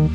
[0.00, 0.06] Hi,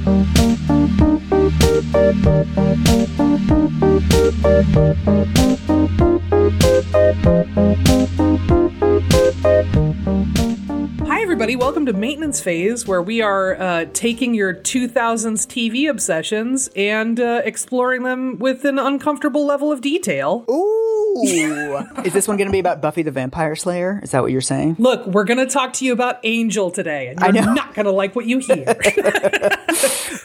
[11.22, 11.56] everybody.
[11.56, 17.44] Welcome to Maintenance Phase, where we are uh, taking your 2000s TV obsessions and uh,
[17.46, 20.46] exploring them with an uncomfortable level of detail.
[20.50, 20.85] Ooh.
[21.18, 24.00] Is this one going to be about Buffy the Vampire Slayer?
[24.04, 24.76] Is that what you're saying?
[24.80, 27.92] Look, we're going to talk to you about Angel today, and you're not going to
[27.92, 28.66] like what you hear.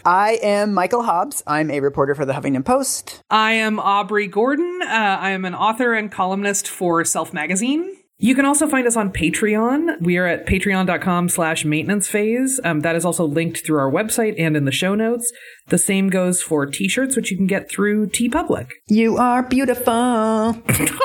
[0.04, 1.42] I am Michael Hobbs.
[1.46, 3.22] I'm a reporter for the Huffington Post.
[3.30, 4.80] I am Aubrey Gordon.
[4.82, 7.96] Uh, I am an author and columnist for Self Magazine.
[8.22, 10.02] You can also find us on Patreon.
[10.02, 12.60] We are at patreon.com slash maintenance phase.
[12.62, 15.32] Um, that is also linked through our website and in the show notes.
[15.68, 18.72] The same goes for t-shirts, which you can get through TeePublic.
[18.88, 19.94] You are beautiful.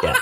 [0.04, 0.18] yeah.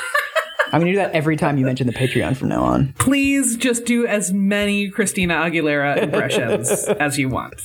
[0.71, 2.93] I'm going to do that every time you mention the Patreon from now on.
[2.99, 7.59] Please just do as many Christina Aguilera impressions as you want.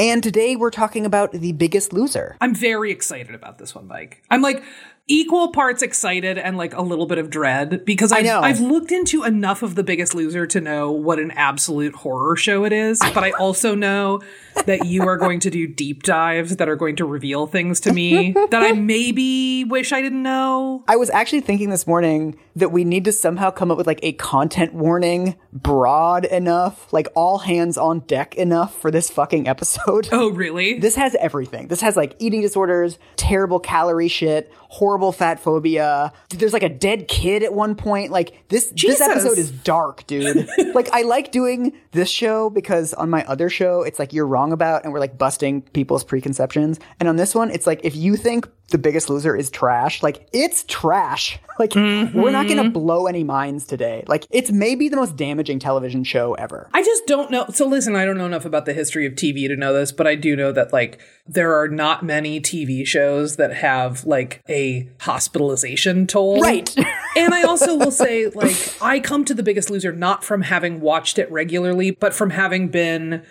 [0.00, 2.38] And today we're talking about The Biggest Loser.
[2.40, 4.22] I'm very excited about this one, Mike.
[4.30, 4.62] I'm like
[5.10, 8.24] equal parts excited and like a little bit of dread because I've.
[8.42, 12.64] I've looked into enough of The Biggest Loser to know what an absolute horror show
[12.64, 13.00] it is.
[13.00, 14.20] But I also know
[14.66, 17.92] that you are going to do deep dives that are going to reveal things to
[17.92, 20.84] me that I maybe wish I didn't know.
[20.88, 24.00] I was actually thinking this morning that we need to somehow come up with like
[24.02, 30.08] a content warning broad enough, like all hands on deck enough for this fucking episode.
[30.12, 30.78] Oh, really?
[30.78, 31.68] This has everything.
[31.68, 36.12] This has like eating disorders, terrible calorie shit, horrible fat phobia.
[36.30, 38.12] There's like a dead kid at one point.
[38.12, 38.98] Like this Jesus.
[38.98, 40.48] this episode is dark, dude.
[40.74, 44.39] like I like doing this show because on my other show it's like you're wrong
[44.52, 46.80] about and we're like busting people's preconceptions.
[46.98, 50.28] And on this one it's like if you think the biggest loser is trash, like
[50.32, 51.38] it's trash.
[51.60, 52.72] Like we're not going to mm-hmm.
[52.72, 54.02] blow any minds today.
[54.06, 56.70] Like it's maybe the most damaging television show ever.
[56.72, 57.44] I just don't know.
[57.50, 60.06] So listen, I don't know enough about the history of TV to know this, but
[60.06, 64.88] I do know that like there are not many TV shows that have like a
[65.00, 66.40] hospitalization toll.
[66.40, 66.74] Right.
[67.16, 70.80] and I also will say like I come to The Biggest Loser not from having
[70.80, 73.22] watched it regularly, but from having been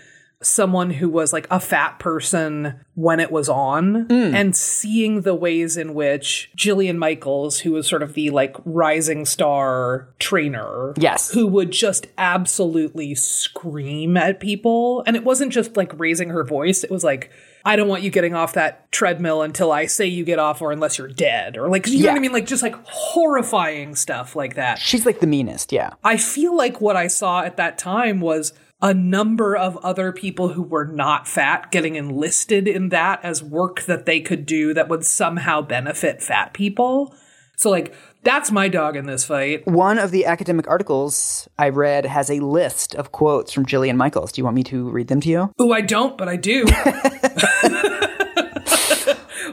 [0.41, 4.35] someone who was like a fat person when it was on hmm.
[4.35, 9.25] and seeing the ways in which Jillian Michaels, who was sort of the like rising
[9.25, 11.31] star trainer, Yes.
[11.31, 15.03] who would just absolutely scream at people.
[15.05, 17.31] And it wasn't just like raising her voice, it was like,
[17.65, 20.71] I don't want you getting off that treadmill until I say you get off or
[20.71, 21.57] unless you're dead.
[21.57, 22.31] Or like, you know what I mean?
[22.31, 24.79] Like just like horrifying stuff like that.
[24.79, 25.91] She's like the meanest, yeah.
[26.03, 30.49] I feel like what I saw at that time was a number of other people
[30.49, 34.87] who were not fat getting enlisted in that as work that they could do that
[34.87, 37.13] would somehow benefit fat people.
[37.57, 39.65] So like that's my dog in this fight.
[39.65, 44.31] One of the academic articles I read has a list of quotes from Jillian Michaels.
[44.31, 45.53] Do you want me to read them to you?
[45.57, 46.65] Oh, I don't, but I do.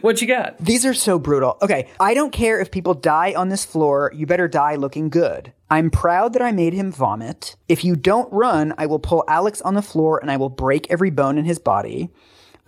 [0.03, 0.59] what you got?
[0.59, 1.59] These are so brutal.
[1.63, 5.53] Okay, I don't care if people die on this floor, you better die looking good.
[5.71, 7.57] I'm proud that I made him vomit.
[7.69, 10.91] If you don't run, I will pull Alex on the floor and I will break
[10.91, 12.11] every bone in his body.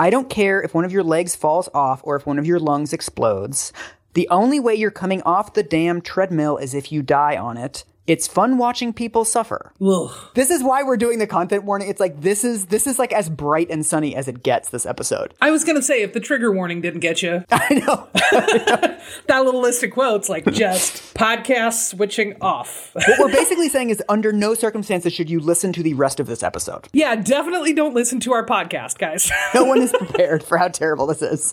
[0.00, 2.60] I don't care if one of your legs falls off or if one of your
[2.60, 3.72] lungs explodes.
[4.14, 7.84] The only way you're coming off the damn treadmill is if you die on it.
[8.08, 9.70] It's fun watching people suffer.
[9.86, 10.10] Ugh.
[10.32, 11.90] This is why we're doing the content warning.
[11.90, 14.86] It's like this is this is like as bright and sunny as it gets this
[14.86, 15.34] episode.
[15.42, 18.08] I was gonna say if the trigger warning didn't get you, I know.
[19.26, 22.92] that little list of quotes like just podcast switching off.
[22.94, 26.26] what we're basically saying is under no circumstances should you listen to the rest of
[26.26, 26.88] this episode.
[26.94, 29.30] yeah, definitely don't listen to our podcast, guys.
[29.54, 31.52] No one is prepared for how terrible this is.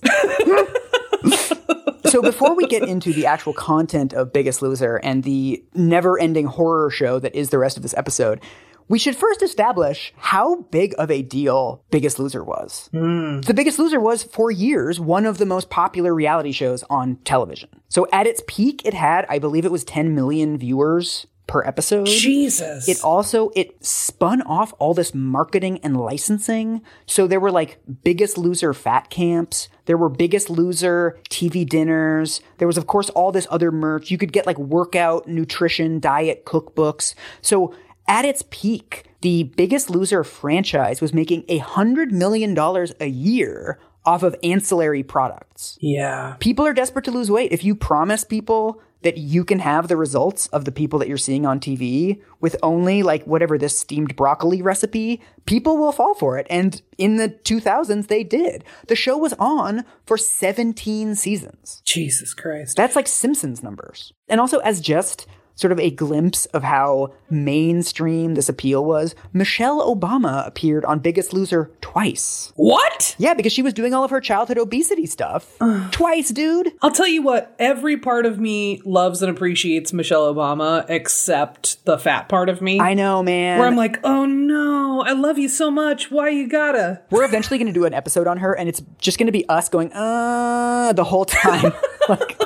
[2.06, 6.90] So before we get into the actual content of Biggest Loser and the never-ending horror
[6.90, 8.42] show that is the rest of this episode,
[8.88, 12.90] we should first establish how big of a deal Biggest Loser was.
[12.92, 13.42] Hmm.
[13.42, 17.70] The Biggest Loser was, for years, one of the most popular reality shows on television.
[17.90, 22.08] So at its peak, it had, I believe it was 10 million viewers per episode.
[22.08, 22.88] Jesus.
[22.88, 26.82] It also it spun off all this marketing and licensing.
[27.06, 29.70] So there were like biggest loser fat camps.
[29.86, 32.42] There were biggest loser TV dinners.
[32.58, 34.12] There was of course all this other merch.
[34.12, 37.14] You could get like workout, nutrition, diet cookbooks.
[37.42, 37.74] So
[38.08, 43.80] at its peak, the biggest loser franchise was making a hundred million dollars a year
[44.06, 45.80] off of ancillary products.
[45.82, 46.36] yeah.
[46.40, 47.52] People are desperate to lose weight.
[47.52, 51.16] If you promise people that you can have the results of the people that you're
[51.16, 56.40] seeing on TV with only like whatever this steamed broccoli recipe, people will fall for
[56.40, 56.48] it.
[56.50, 58.64] And in the 2000s, they did.
[58.88, 61.84] The show was on for 17 seasons.
[61.86, 62.76] Jesus Christ.
[62.78, 64.12] That's like Simpsons numbers.
[64.28, 69.96] And also, as just sort of a glimpse of how mainstream this appeal was, Michelle
[69.96, 72.52] Obama appeared on Biggest Loser twice.
[72.56, 73.16] What?
[73.18, 75.58] Yeah, because she was doing all of her childhood obesity stuff.
[75.92, 76.74] twice, dude.
[76.82, 81.98] I'll tell you what, every part of me loves and appreciates Michelle Obama except the
[81.98, 82.80] fat part of me.
[82.80, 83.60] I know, man.
[83.60, 86.12] where I'm like, oh no, I love you so much.
[86.12, 87.02] Why you gotta?
[87.10, 89.48] We're eventually going to do an episode on her, and it's just going to be
[89.50, 91.74] us going, uh, the whole time.
[92.10, 92.40] like,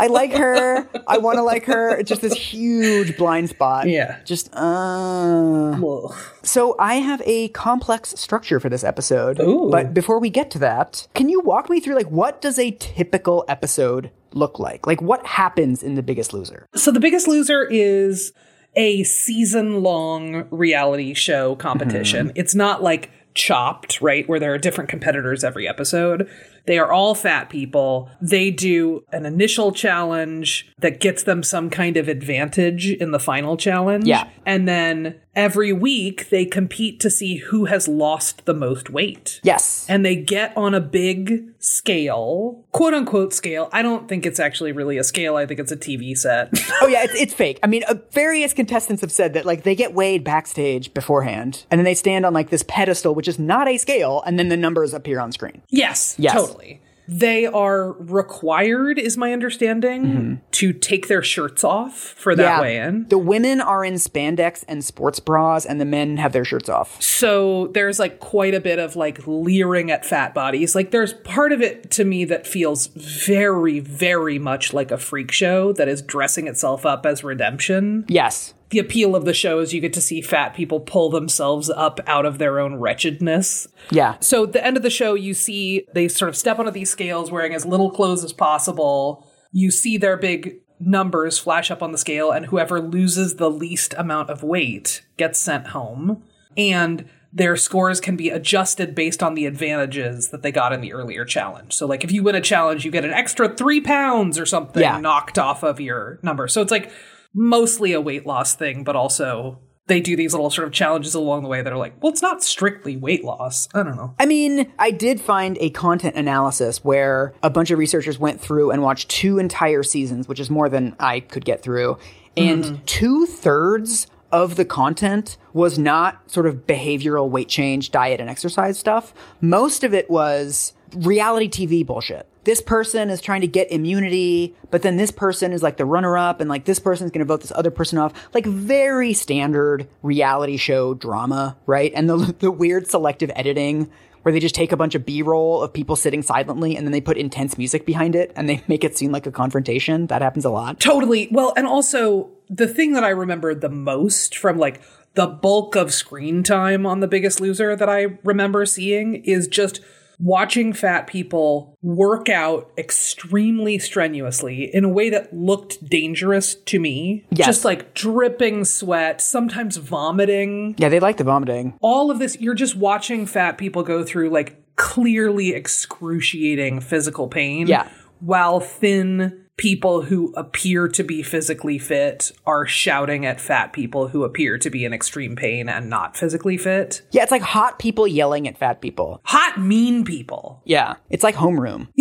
[0.00, 0.88] I like her.
[1.06, 1.96] I want to like her.
[1.98, 3.86] It's just this huge blind spot.
[3.86, 4.18] Yeah.
[4.24, 5.72] Just, uh.
[5.72, 6.14] Ugh.
[6.42, 9.38] So I have a complex structure for this episode.
[9.40, 9.68] Ooh.
[9.70, 12.70] But before we get to that, can you walk me through, like, what does a
[12.72, 14.86] typical episode look like?
[14.86, 16.66] Like, what happens in The Biggest Loser?
[16.74, 18.32] So The Biggest Loser is
[18.76, 22.32] a season long reality show competition.
[22.34, 24.28] It's not like Chopped, right?
[24.28, 26.28] Where there are different competitors every episode.
[26.66, 28.10] They are all fat people.
[28.20, 33.56] They do an initial challenge that gets them some kind of advantage in the final
[33.56, 34.06] challenge.
[34.06, 34.28] Yeah.
[34.46, 39.40] And then every week they compete to see who has lost the most weight.
[39.42, 39.86] Yes.
[39.88, 43.68] And they get on a big scale, quote unquote scale.
[43.72, 45.36] I don't think it's actually really a scale.
[45.36, 46.50] I think it's a TV set.
[46.82, 47.58] oh yeah, it's, it's fake.
[47.62, 51.78] I mean, uh, various contestants have said that like they get weighed backstage beforehand, and
[51.78, 54.56] then they stand on like this pedestal, which is not a scale, and then the
[54.56, 55.62] numbers appear on screen.
[55.68, 56.34] Yes, Yes.
[56.34, 56.80] totally.
[57.12, 60.34] They are required, is my understanding, mm-hmm.
[60.52, 63.08] to take their shirts off for that weigh in.
[63.08, 67.02] The women are in spandex and sports bras, and the men have their shirts off.
[67.02, 70.76] So there's like quite a bit of like leering at fat bodies.
[70.76, 75.32] Like there's part of it to me that feels very, very much like a freak
[75.32, 78.04] show that is dressing itself up as redemption.
[78.06, 78.54] Yes.
[78.70, 82.00] The appeal of the show is you get to see fat people pull themselves up
[82.06, 83.66] out of their own wretchedness.
[83.90, 84.16] Yeah.
[84.20, 86.90] So at the end of the show, you see they sort of step onto these
[86.90, 89.26] scales wearing as little clothes as possible.
[89.52, 93.92] You see their big numbers flash up on the scale, and whoever loses the least
[93.98, 96.22] amount of weight gets sent home.
[96.56, 100.92] And their scores can be adjusted based on the advantages that they got in the
[100.92, 101.72] earlier challenge.
[101.74, 104.80] So, like, if you win a challenge, you get an extra three pounds or something
[104.82, 104.98] Yeah.
[104.98, 106.48] knocked off of your number.
[106.48, 106.90] So it's like
[107.34, 109.58] mostly a weight loss thing, but also
[109.90, 112.22] they do these little sort of challenges along the way that are like, well, it's
[112.22, 113.68] not strictly weight loss.
[113.74, 114.14] I don't know.
[114.18, 118.70] I mean, I did find a content analysis where a bunch of researchers went through
[118.70, 121.98] and watched two entire seasons, which is more than I could get through.
[122.36, 122.84] And mm-hmm.
[122.86, 128.78] two thirds of the content was not sort of behavioral weight change, diet, and exercise
[128.78, 129.12] stuff.
[129.40, 132.28] Most of it was reality TV bullshit.
[132.44, 136.16] This person is trying to get immunity, but then this person is like the runner
[136.16, 138.12] up, and like this person's gonna vote this other person off.
[138.32, 141.92] Like very standard reality show drama, right?
[141.94, 143.90] And the, the weird selective editing
[144.22, 147.00] where they just take a bunch of B-roll of people sitting silently and then they
[147.00, 150.06] put intense music behind it and they make it seem like a confrontation.
[150.08, 150.80] That happens a lot.
[150.80, 151.28] Totally.
[151.30, 154.82] Well, and also the thing that I remember the most from like
[155.14, 159.80] the bulk of screen time on The Biggest Loser that I remember seeing is just
[160.20, 167.24] watching fat people work out extremely strenuously in a way that looked dangerous to me.
[167.30, 167.46] Yes.
[167.46, 170.74] Just like dripping sweat, sometimes vomiting.
[170.78, 171.76] Yeah, they like the vomiting.
[171.80, 177.66] All of this, you're just watching fat people go through like clearly excruciating physical pain.
[177.66, 177.88] Yeah.
[178.20, 184.24] While thin people who appear to be physically fit are shouting at fat people who
[184.24, 187.02] appear to be in extreme pain and not physically fit.
[187.10, 189.20] Yeah, it's like hot people yelling at fat people.
[189.24, 190.62] Hot, mean people.
[190.64, 191.88] Yeah, it's like homeroom.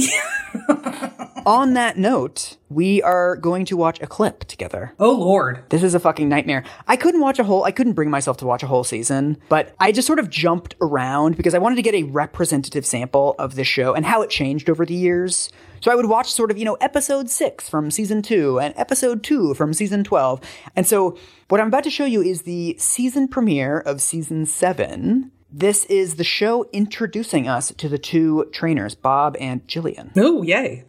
[1.49, 4.93] On that note, we are going to watch a clip together.
[4.99, 5.63] Oh, Lord.
[5.69, 6.63] This is a fucking nightmare.
[6.87, 9.73] I couldn't watch a whole, I couldn't bring myself to watch a whole season, but
[9.79, 13.55] I just sort of jumped around because I wanted to get a representative sample of
[13.55, 15.49] this show and how it changed over the years.
[15.79, 19.23] So I would watch sort of, you know, episode six from season two and episode
[19.23, 20.41] two from season 12.
[20.75, 25.31] And so what I'm about to show you is the season premiere of season seven.
[25.51, 30.11] This is the show introducing us to the two trainers, Bob and Jillian.
[30.15, 30.85] Oh, yay.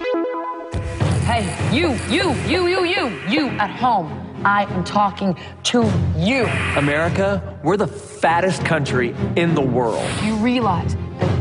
[1.30, 4.10] Hey, you, you, you, you, you, you at home.
[4.44, 5.84] I am talking to
[6.16, 6.44] you.
[6.76, 10.04] America, we're the fattest country in the world.
[10.24, 10.96] You realize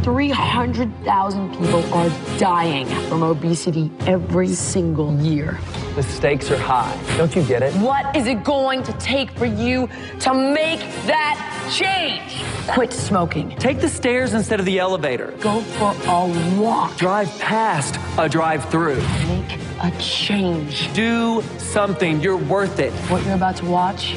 [0.10, 5.60] 300,000 people are dying from obesity every single year.
[5.94, 7.00] The stakes are high.
[7.16, 7.72] Don't you get it?
[7.76, 9.88] What is it going to take for you
[10.22, 11.38] to make that
[11.72, 12.44] change?
[12.74, 13.52] Quit smoking.
[13.58, 15.32] Take the stairs instead of the elevator.
[15.42, 16.98] Go for a walk.
[16.98, 19.00] Drive past a drive through.
[19.28, 20.92] Make a change.
[20.96, 22.20] Do something.
[22.20, 22.92] You're worth it.
[23.12, 24.16] What you're about to watch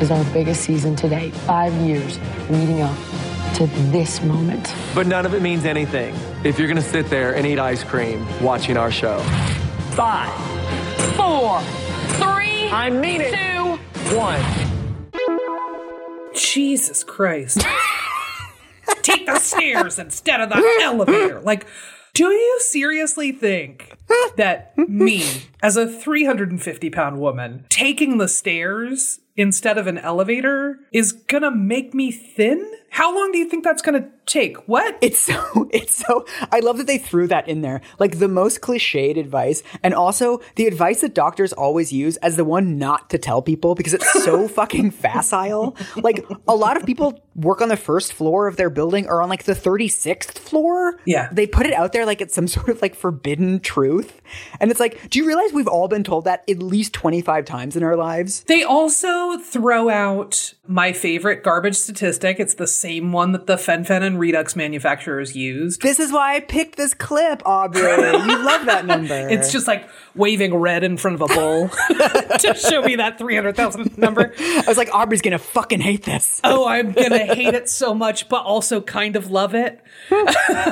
[0.00, 1.34] is our biggest season to date.
[1.34, 2.96] Five years leading up
[3.56, 4.74] to this moment.
[4.94, 7.82] But none of it means anything if you're going to sit there and eat ice
[7.82, 9.18] cream watching our show.
[9.92, 10.30] Five,
[11.16, 11.62] four,
[12.20, 12.70] three, Three.
[12.70, 13.34] I mean it.
[13.34, 13.78] Two.
[14.16, 14.42] One.
[16.34, 17.64] Jesus Christ.
[19.02, 21.40] Take the stairs instead of the elevator.
[21.40, 21.66] Like,
[22.12, 23.96] do you seriously think
[24.36, 25.24] that me,
[25.62, 31.94] as a 350 pound woman, taking the stairs instead of an elevator is gonna make
[31.94, 32.70] me thin?
[32.90, 34.56] How long do you think that's gonna take?
[34.68, 34.98] What?
[35.00, 37.80] It's so, it's so, I love that they threw that in there.
[37.98, 42.44] Like the most cliched advice, and also the advice that doctors always use as the
[42.44, 45.76] one not to tell people because it's so fucking facile.
[45.96, 49.28] Like a lot of people work on the first floor of their building or on
[49.28, 50.98] like the 36th floor.
[51.04, 51.28] Yeah.
[51.30, 54.20] They put it out there like it's some sort of like forbidden truth.
[54.60, 57.76] And it's like, do you realize we've all been told that at least 25 times
[57.76, 58.42] in our lives?
[58.44, 62.40] They also throw out my favorite garbage statistic.
[62.40, 65.82] It's the same one that the fen-phen and Redux manufacturers used.
[65.82, 67.80] This is why I picked this clip, Aubrey.
[67.80, 69.14] You love that number.
[69.14, 71.68] It's just like waving red in front of a bull
[72.38, 74.32] to show me that 300,000 number.
[74.38, 76.40] I was like, Aubrey's gonna fucking hate this.
[76.44, 79.80] Oh, I'm going to hate it so much, but also kind of love it.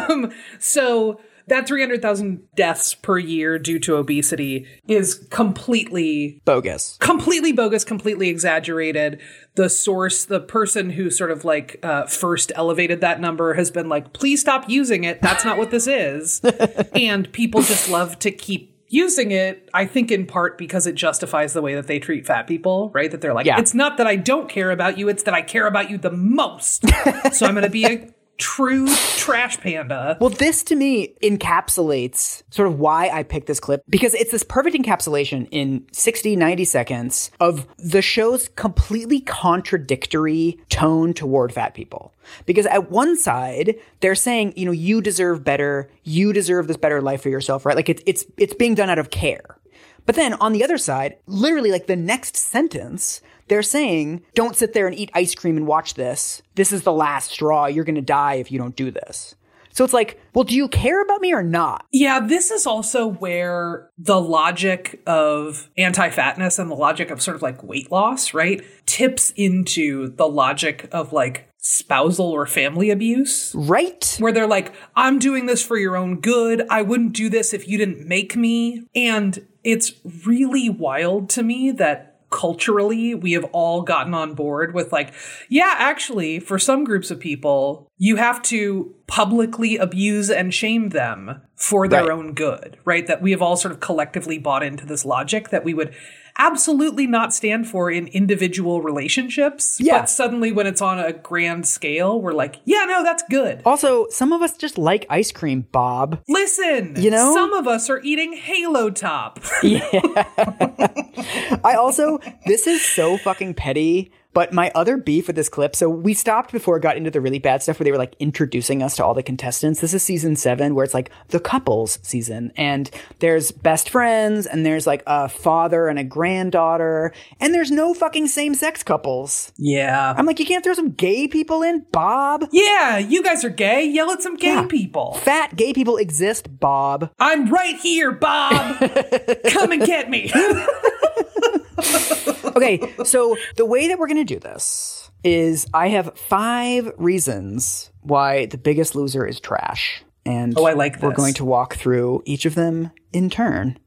[0.08, 6.96] um, so that 300,000 deaths per year due to obesity is completely Bogus.
[7.00, 9.20] completely bogus, completely exaggerated.
[9.54, 13.88] The source, the person who sort of like uh, first elevated that number has been
[13.88, 15.20] like, please stop using it.
[15.22, 16.40] That's not what this is.
[16.94, 21.52] and people just love to keep using it, I think in part because it justifies
[21.52, 23.10] the way that they treat fat people, right?
[23.10, 23.58] That they're like, Yeah.
[23.58, 26.12] it's not that I don't care about you, it's that I care about you the
[26.12, 26.84] most.
[27.32, 28.86] so I'm going to be a true
[29.16, 30.16] trash panda.
[30.20, 34.42] Well, this to me encapsulates sort of why I picked this clip because it's this
[34.42, 42.12] perfect encapsulation in 60, 90 seconds of the show's completely contradictory tone toward fat people.
[42.46, 47.02] Because at one side, they're saying, you know, you deserve better, you deserve this better
[47.02, 47.76] life for yourself, right?
[47.76, 49.58] Like it's it's it's being done out of care.
[50.06, 54.72] But then on the other side, literally like the next sentence, they're saying, don't sit
[54.72, 56.42] there and eat ice cream and watch this.
[56.54, 57.66] This is the last straw.
[57.66, 59.34] You're going to die if you don't do this.
[59.74, 61.84] So it's like, well, do you care about me or not?
[61.90, 67.34] Yeah, this is also where the logic of anti fatness and the logic of sort
[67.34, 73.52] of like weight loss, right, tips into the logic of like spousal or family abuse.
[73.52, 74.16] Right?
[74.20, 76.64] Where they're like, I'm doing this for your own good.
[76.70, 78.86] I wouldn't do this if you didn't make me.
[78.94, 79.92] And it's
[80.24, 85.14] really wild to me that culturally we have all gotten on board with like,
[85.48, 91.40] yeah, actually, for some groups of people, you have to publicly abuse and shame them
[91.54, 92.10] for their Right.
[92.10, 93.06] own good, right?
[93.06, 95.94] That we have all sort of collectively bought into this logic that we would
[96.38, 99.78] absolutely not stand for in individual relationships.
[99.80, 100.00] Yeah.
[100.00, 103.62] But suddenly when it's on a grand scale, we're like, yeah, no, that's good.
[103.64, 106.20] Also, some of us just like ice cream, Bob.
[106.28, 107.32] Listen, You know?
[107.34, 109.40] some of us are eating Halo Top.
[109.62, 109.80] yeah.
[111.64, 114.12] I also, this is so fucking petty.
[114.34, 117.20] But my other beef with this clip, so we stopped before it got into the
[117.20, 119.80] really bad stuff where they were like introducing us to all the contestants.
[119.80, 124.66] This is season seven where it's like the couples season and there's best friends and
[124.66, 129.52] there's like a father and a granddaughter and there's no fucking same sex couples.
[129.56, 130.12] Yeah.
[130.16, 132.48] I'm like, you can't throw some gay people in, Bob?
[132.50, 133.84] Yeah, you guys are gay.
[133.86, 134.66] Yell at some gay Yeah.
[134.66, 135.14] people.
[135.14, 137.10] Fat gay people exist, Bob.
[137.20, 138.80] I'm right here, Bob.
[139.48, 140.32] Come and get me.
[142.56, 147.90] Okay, so the way that we're going to do this is I have five reasons
[148.02, 150.04] why The Biggest Loser is trash.
[150.26, 153.78] And Oh, I like we're going to walk through each of them in turn.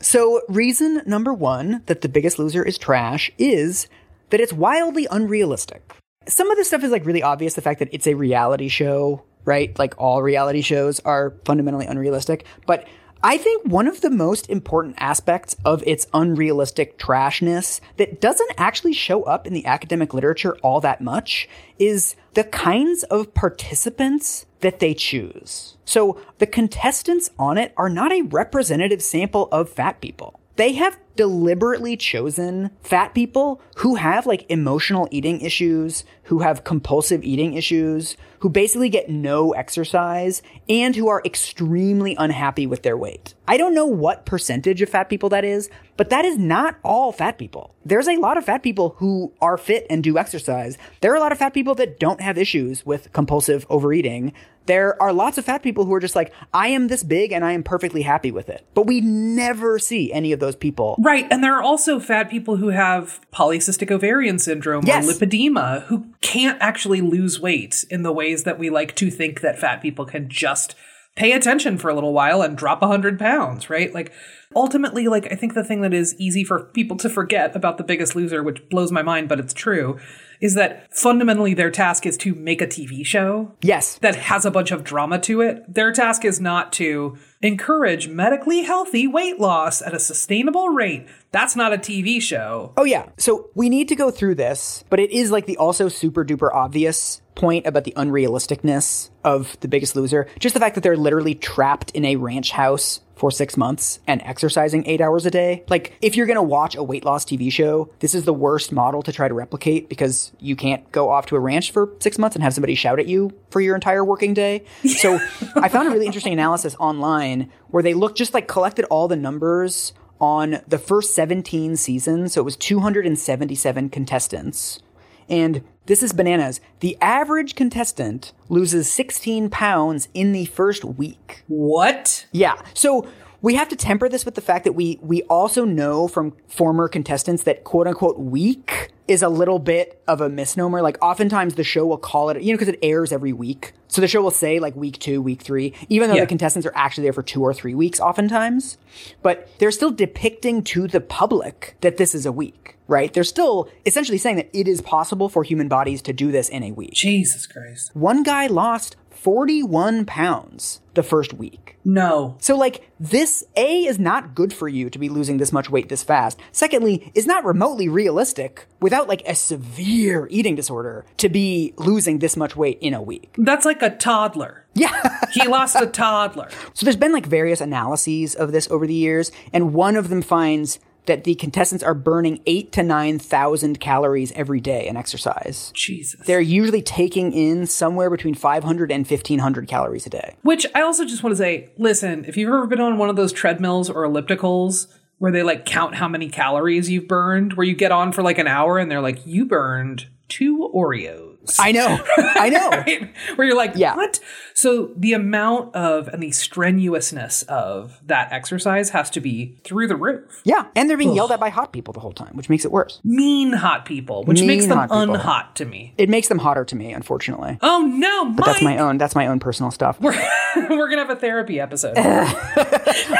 [0.00, 3.88] So, reason number one that The Biggest Loser is trash is
[4.30, 5.94] that it's wildly unrealistic.
[6.28, 9.22] Some of this stuff is like really obvious the fact that it's a reality show,
[9.44, 9.78] right?
[9.78, 12.44] Like all reality shows are fundamentally unrealistic.
[12.66, 12.86] But
[13.22, 18.92] I think one of the most important aspects of its unrealistic trashness that doesn't actually
[18.92, 24.80] show up in the academic literature all that much is the kinds of participants that
[24.80, 25.76] they choose.
[25.84, 30.38] So the contestants on it are not a representative sample of fat people.
[30.56, 37.22] They have deliberately chosen fat people who have like emotional eating issues, who have compulsive
[37.24, 38.16] eating issues,
[38.46, 43.34] who basically get no exercise, and who are extremely unhappy with their weight.
[43.48, 47.10] I don't know what percentage of fat people that is, but that is not all
[47.10, 47.74] fat people.
[47.84, 50.78] There's a lot of fat people who are fit and do exercise.
[51.00, 54.32] There are a lot of fat people that don't have issues with compulsive overeating.
[54.66, 57.44] There are lots of fat people who are just like, I am this big and
[57.44, 58.66] I am perfectly happy with it.
[58.74, 60.96] But we never see any of those people.
[60.98, 61.24] right.
[61.30, 65.08] And there are also fat people who have polycystic ovarian syndrome Yes.
[65.08, 69.40] or lipedema who can't actually lose weight in the ways that we like to think
[69.40, 70.74] that fat people can just
[71.14, 73.94] pay attention for a little while and drop a hundred pounds, right?
[73.94, 74.12] Like
[74.54, 77.84] ultimately, like I think the thing that is easy for people to forget about the
[77.84, 79.98] biggest loser, which blows my mind, but it's true,
[80.42, 83.96] is that fundamentally their task is to make a TV show Yes.
[84.02, 85.64] that has a bunch of drama to it.
[85.72, 91.06] Their task is not to encourage medically healthy weight loss at a sustainable rate.
[91.32, 92.74] That's not a TV show.
[92.76, 93.06] Oh yeah.
[93.16, 96.52] So we need to go through this, but it is like the also super duper
[96.52, 100.26] obvious point about the unrealisticness of The Biggest Loser.
[100.40, 104.20] Just the fact that they're literally trapped in a ranch house for six months and
[104.22, 105.64] exercising eight hours a day.
[105.68, 109.02] Like, if you're gonna watch a weight loss TV show, this is the worst model
[109.02, 112.36] to try to replicate because you can't go off to a ranch for six months
[112.36, 114.64] and have somebody shout at you for your entire working day.
[114.84, 115.14] So
[115.56, 119.16] I found a really interesting analysis online where they looked just like collected all the
[119.16, 122.34] numbers on the first 17 seasons.
[122.34, 124.80] So it was 277 contestants.
[125.28, 126.60] And this is bananas.
[126.80, 131.42] The average contestant loses 16 pounds in the first week.
[131.46, 132.26] What?
[132.32, 132.60] Yeah.
[132.74, 133.08] So
[133.42, 136.88] we have to temper this with the fact that we we also know from former
[136.88, 140.82] contestants that quote unquote week is a little bit of a misnomer.
[140.82, 143.72] Like oftentimes the show will call it, you know, because it airs every week.
[143.88, 146.22] So the show will say like week two, week three, even though Yeah.
[146.22, 148.78] the contestants are actually there for two or three weeks oftentimes.
[149.22, 153.12] But they're still depicting to the public that this is a week, right?
[153.12, 156.64] They're still essentially saying that it is possible for human bodies to do this in
[156.64, 156.92] a week.
[156.94, 157.92] Jesus Christ.
[157.94, 161.76] One guy lost 41 pounds the first week.
[161.84, 162.36] No.
[162.40, 165.88] So, like, this A is not good for you to be losing this much weight
[165.88, 166.38] this fast.
[166.52, 172.36] Secondly, is not remotely realistic without, like, a severe eating disorder to be losing this
[172.36, 173.34] much weight in a week.
[173.38, 174.64] That's like a toddler.
[174.74, 175.18] Yeah.
[175.32, 176.48] He lost a toddler.
[176.72, 180.22] so, there's been, like, various analyses of this over the years, and one of them
[180.22, 185.72] finds that the contestants are burning eight to 9,000 calories every day in exercise.
[185.74, 186.20] Jesus.
[186.26, 190.36] They're usually taking in somewhere between 500 and 1,500 calories a day.
[190.42, 193.16] Which I also just want to say, listen, if you've ever been on one of
[193.16, 197.74] those treadmills or ellipticals where they like count how many calories you've burned, where you
[197.74, 201.25] get on for like an hour and they're like, you burned two Oreos.
[201.58, 202.04] I know.
[202.16, 202.70] I know.
[202.76, 203.10] Right?
[203.36, 203.96] Where you're like, Yeah.
[203.96, 204.20] what?
[204.54, 209.96] So the amount of and the strenuousness of that exercise has to be through the
[209.96, 210.40] roof.
[210.44, 212.72] Yeah, and they're being yelled at by hot people the whole time, which makes it
[212.72, 213.00] worse.
[213.04, 215.94] Mean hot people, which makes Mean them hot unhot to me.
[215.98, 217.58] It makes them hotter to me, unfortunately.
[217.62, 218.46] Oh no, Mike!
[218.46, 218.98] That's my own.
[218.98, 220.00] That's my own personal stuff.
[220.00, 220.12] We're
[220.56, 221.96] gonna have a therapy episode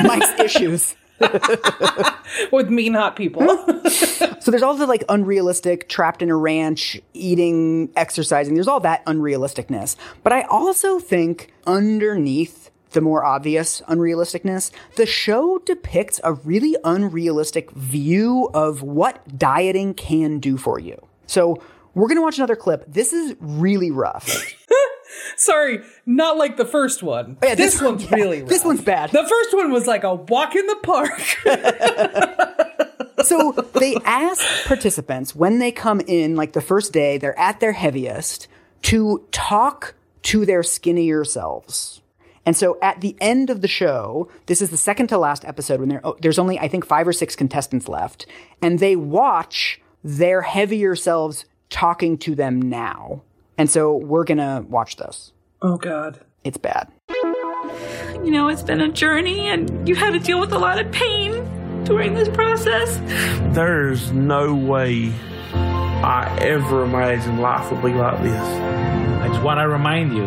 [0.02, 0.94] Mike's issues.
[2.52, 3.46] with mean hot people.
[4.46, 8.54] So there's all the like unrealistic, trapped in a ranch, eating, exercising.
[8.54, 9.96] There's all that unrealisticness.
[10.22, 17.72] But I also think underneath the more obvious unrealisticness, the show depicts a really unrealistic
[17.72, 21.04] view of what dieting can do for you.
[21.26, 21.60] So
[21.94, 22.84] we're gonna watch another clip.
[22.86, 24.54] This is really rough.
[25.36, 27.38] Sorry, not like the first one.
[27.42, 29.10] Oh, yeah, this, this- one's yeah, really this one's bad.
[29.10, 31.20] The first one was like a walk in the park.
[33.24, 37.72] so they ask participants when they come in, like the first day, they're at their
[37.72, 38.48] heaviest,
[38.82, 42.02] to talk to their skinnier selves.
[42.44, 45.80] And so at the end of the show, this is the second to last episode
[45.80, 48.26] when oh, there's only, I think, five or six contestants left,
[48.62, 53.22] and they watch their heavier selves talking to them now.
[53.58, 55.32] And so we're gonna watch this.
[55.62, 56.20] oh God.
[56.44, 56.88] It's bad.
[58.24, 60.92] You know, it's been a journey and you had to deal with a lot of
[60.92, 61.32] pain
[61.84, 62.98] during this process.
[63.54, 65.12] There's no way
[65.52, 68.40] I ever imagined life would be like this.
[68.40, 70.26] I just want to remind you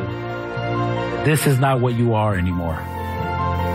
[1.24, 2.78] this is not what you are anymore.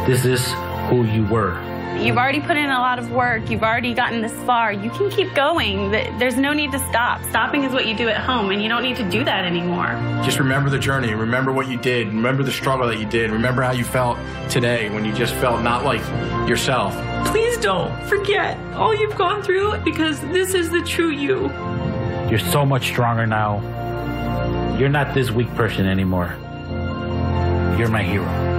[0.07, 0.47] This is
[0.90, 1.55] who you were.
[2.01, 3.49] You've already put in a lot of work.
[3.49, 4.73] You've already gotten this far.
[4.73, 5.91] You can keep going.
[5.91, 7.23] There's no need to stop.
[7.31, 9.87] Stopping is what you do at home, and you don't need to do that anymore.
[10.23, 11.15] Just remember the journey.
[11.15, 12.09] Remember what you did.
[12.09, 13.31] Remember the struggle that you did.
[13.31, 14.19] Remember how you felt
[14.51, 16.03] today when you just felt not like
[16.49, 16.95] yourself.
[17.29, 21.49] Please don't forget all you've gone through because this is the true you.
[22.29, 23.61] You're so much stronger now.
[24.79, 26.37] You're not this weak person anymore.
[27.79, 28.54] You're my hero.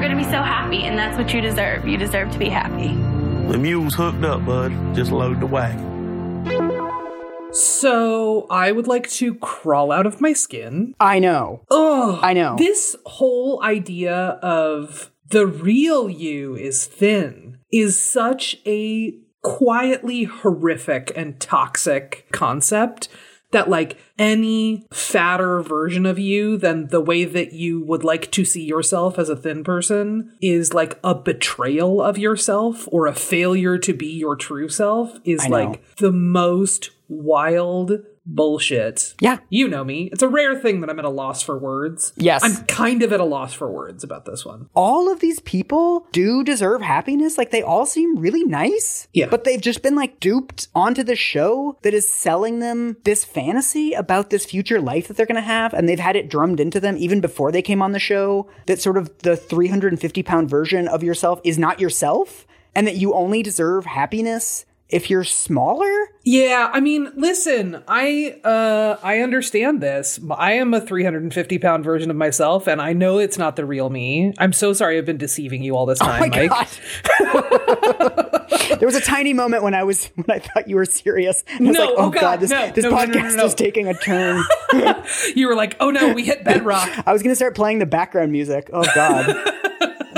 [0.00, 1.86] You're going to be so happy, and that's what you deserve.
[1.86, 2.88] You deserve to be happy.
[3.52, 4.72] The mule's hooked up, bud.
[4.94, 5.84] Just load the wagon.
[7.52, 10.94] So I would like to crawl out of my skin.
[10.98, 11.66] I know.
[11.70, 12.56] Oh, I know.
[12.56, 21.38] This whole idea of the real you is thin is such a quietly horrific and
[21.38, 23.10] toxic concept
[23.50, 28.44] that like any fatter version of you than the way that you would like to
[28.44, 33.78] see yourself as a thin person is like a betrayal of yourself or a failure
[33.78, 39.14] to be your true self is like the most wild bullshit.
[39.20, 39.38] Yeah.
[39.48, 40.08] You know me.
[40.12, 42.12] It's a rare thing that I'm at a loss for words.
[42.16, 42.42] Yes.
[42.44, 44.68] I'm kind of at a loss for words about this one.
[44.74, 47.36] all of these people do deserve happiness.
[47.36, 49.08] Like they all seem really nice.
[49.12, 49.26] Yeah.
[49.26, 53.92] But they've just been like duped onto the show that is selling them this fantasy
[53.92, 55.74] about this future life that they're going to have.
[55.74, 58.80] And they've had it drummed into them even before they came on the show that
[58.80, 63.42] sort of the 350 pound version of yourself is not yourself and that you only
[63.42, 65.90] deserve happiness if you're smaller.
[66.24, 70.20] Yeah, I mean, listen, I uh I understand this.
[70.30, 73.88] I am a 350 pound version of myself, and I know it's not the real
[73.90, 74.34] me.
[74.38, 76.50] I'm so sorry I've been deceiving you all this time, Oh my Mike.
[76.50, 76.68] God.
[78.78, 81.42] there was a tiny moment when I was when I thought you were serious.
[81.58, 83.54] And I was No, like, oh, oh god, God, this, no, this no, podcast is
[83.54, 84.42] taking a turn.
[85.34, 86.88] You were like, oh no, we hit bedrock.
[87.06, 88.70] I was going to start playing the background music.
[88.72, 89.34] Oh God.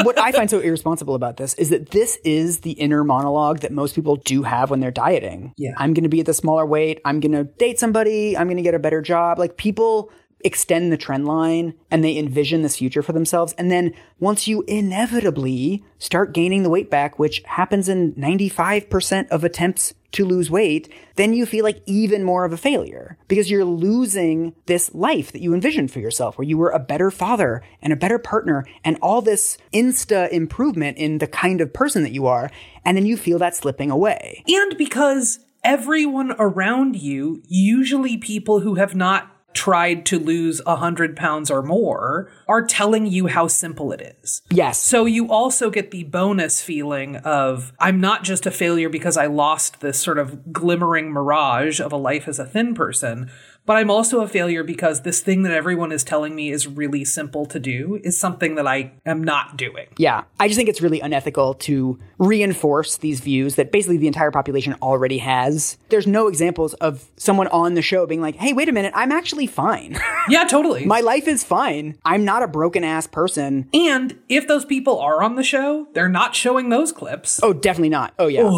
[0.02, 3.72] What I find so irresponsible about this is that this is the inner monologue that
[3.72, 5.52] most people do have when they're dieting.
[5.56, 5.72] Yeah.
[5.76, 7.00] I'm going to be at the smaller weight.
[7.04, 8.36] I'm going to date somebody.
[8.36, 9.38] I'm going to get a better job.
[9.38, 10.10] Like people
[10.44, 13.54] extend the trend line and they envision this future for themselves.
[13.58, 19.44] And then once you inevitably start gaining the weight back, which happens in 95% of
[19.44, 23.64] attempts to lose weight, then you feel like even more of a failure because you're
[23.64, 27.92] losing this life that you envisioned for yourself where you were a better father and
[27.92, 32.26] a better partner and all this insta improvement in the kind of person that you
[32.26, 32.50] are.
[32.84, 34.44] And then you feel that slipping away.
[34.46, 41.16] And because everyone around you, usually people who have not tried to lose a hundred
[41.16, 44.42] pounds or more, are telling you how simple it is.
[44.50, 44.78] Yes.
[44.78, 49.26] So you also get the bonus feeling of I'm not just a failure because I
[49.26, 53.30] lost this sort of glimmering mirage of a life as a thin person,
[53.66, 57.04] but I'm also a failure because this thing that everyone is telling me is really
[57.04, 59.86] simple to do is something that I am not doing.
[59.98, 60.24] Yeah.
[60.40, 64.74] I just think it's really unethical to reinforce these views that basically the entire population
[64.82, 65.76] already has.
[65.90, 69.12] There's no examples of someone on the show being like, hey, wait a minute, I'm
[69.12, 69.98] actually fine.
[70.28, 70.84] Yeah, totally.
[70.86, 71.98] My life is fine.
[72.04, 73.68] I'm not a broken ass person.
[73.74, 77.40] and if those people are on the show, they're not showing those clips.
[77.42, 78.14] Oh, definitely not.
[78.20, 78.48] Oh, yeah.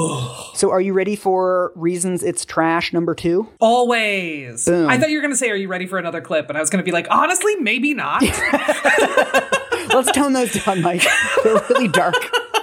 [0.54, 3.48] so are you ready for reasons it's trash number two?
[3.60, 4.66] Always.
[4.66, 4.90] Boom.
[4.90, 6.48] I thought you were going to say, Are you ready for another clip?
[6.48, 8.22] And I was going to be like, Honestly, maybe not.
[9.94, 11.04] Let's tone those down, Mike.
[11.42, 12.14] They're really dark.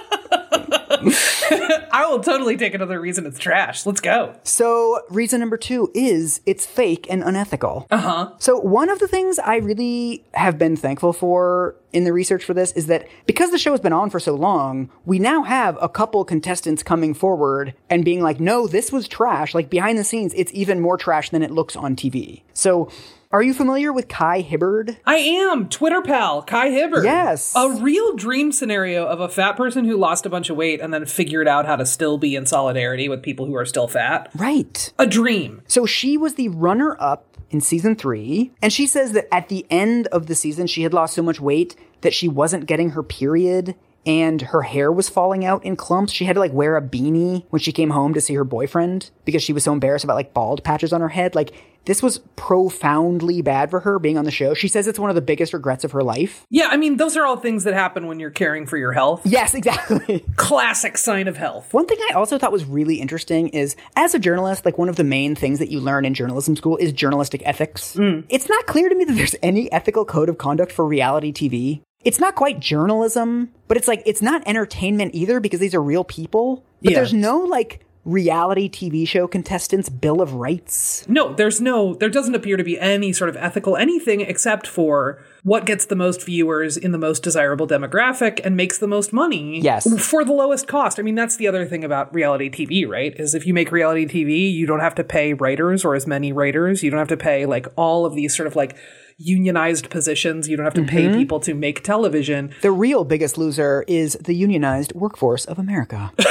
[1.92, 3.84] I will totally take another reason it's trash.
[3.86, 4.34] Let's go.
[4.44, 7.86] So, reason number two is it's fake and unethical.
[7.90, 8.32] Uh huh.
[8.38, 12.54] So, one of the things I really have been thankful for in the research for
[12.54, 15.76] this is that because the show has been on for so long, we now have
[15.80, 19.54] a couple contestants coming forward and being like, no, this was trash.
[19.54, 22.42] Like, behind the scenes, it's even more trash than it looks on TV.
[22.54, 22.90] So,
[23.32, 24.98] are you familiar with Kai Hibbard?
[25.06, 27.04] I am Twitter pal Kai Hibbard.
[27.04, 27.54] Yes.
[27.56, 30.92] a real dream scenario of a fat person who lost a bunch of weight and
[30.92, 34.30] then figured out how to still be in solidarity with people who are still fat.
[34.34, 34.92] Right.
[34.98, 35.62] A dream.
[35.66, 38.52] So she was the runner up in season three.
[38.60, 41.40] And she says that at the end of the season, she had lost so much
[41.40, 46.12] weight that she wasn't getting her period and her hair was falling out in clumps.
[46.12, 49.10] She had to like wear a beanie when she came home to see her boyfriend
[49.24, 51.34] because she was so embarrassed about like bald patches on her head.
[51.34, 51.52] Like
[51.84, 54.54] this was profoundly bad for her being on the show.
[54.54, 56.44] She says it's one of the biggest regrets of her life.
[56.50, 59.22] Yeah, I mean, those are all things that happen when you're caring for your health.
[59.24, 60.24] Yes, exactly.
[60.36, 61.72] Classic sign of health.
[61.74, 64.96] One thing I also thought was really interesting is as a journalist, like one of
[64.96, 67.96] the main things that you learn in journalism school is journalistic ethics.
[67.96, 68.24] Mm.
[68.28, 71.82] It's not clear to me that there's any ethical code of conduct for reality TV.
[72.04, 76.04] It's not quite journalism, but it's like, it's not entertainment either because these are real
[76.04, 76.64] people.
[76.82, 76.98] But Yeah.
[76.98, 81.06] there's no like reality TV show contestants' Bill of Rights.
[81.08, 85.22] No, there's no, there doesn't appear to be any sort of ethical anything except for
[85.44, 89.60] what gets the most viewers in the most desirable demographic and makes the most money.
[89.60, 89.86] Yes.
[90.08, 90.98] For the lowest cost.
[90.98, 93.18] I mean, that's the other thing about reality TV, right?
[93.18, 96.32] Is if you make reality TV, you don't have to pay writers or as many
[96.32, 96.82] writers.
[96.82, 98.76] You don't have to pay like all of these sort of like
[99.18, 100.48] unionized positions.
[100.48, 101.18] You don't have to pay mm-hmm.
[101.18, 102.52] people to make television.
[102.62, 106.12] The real biggest loser is the unionized workforce of America.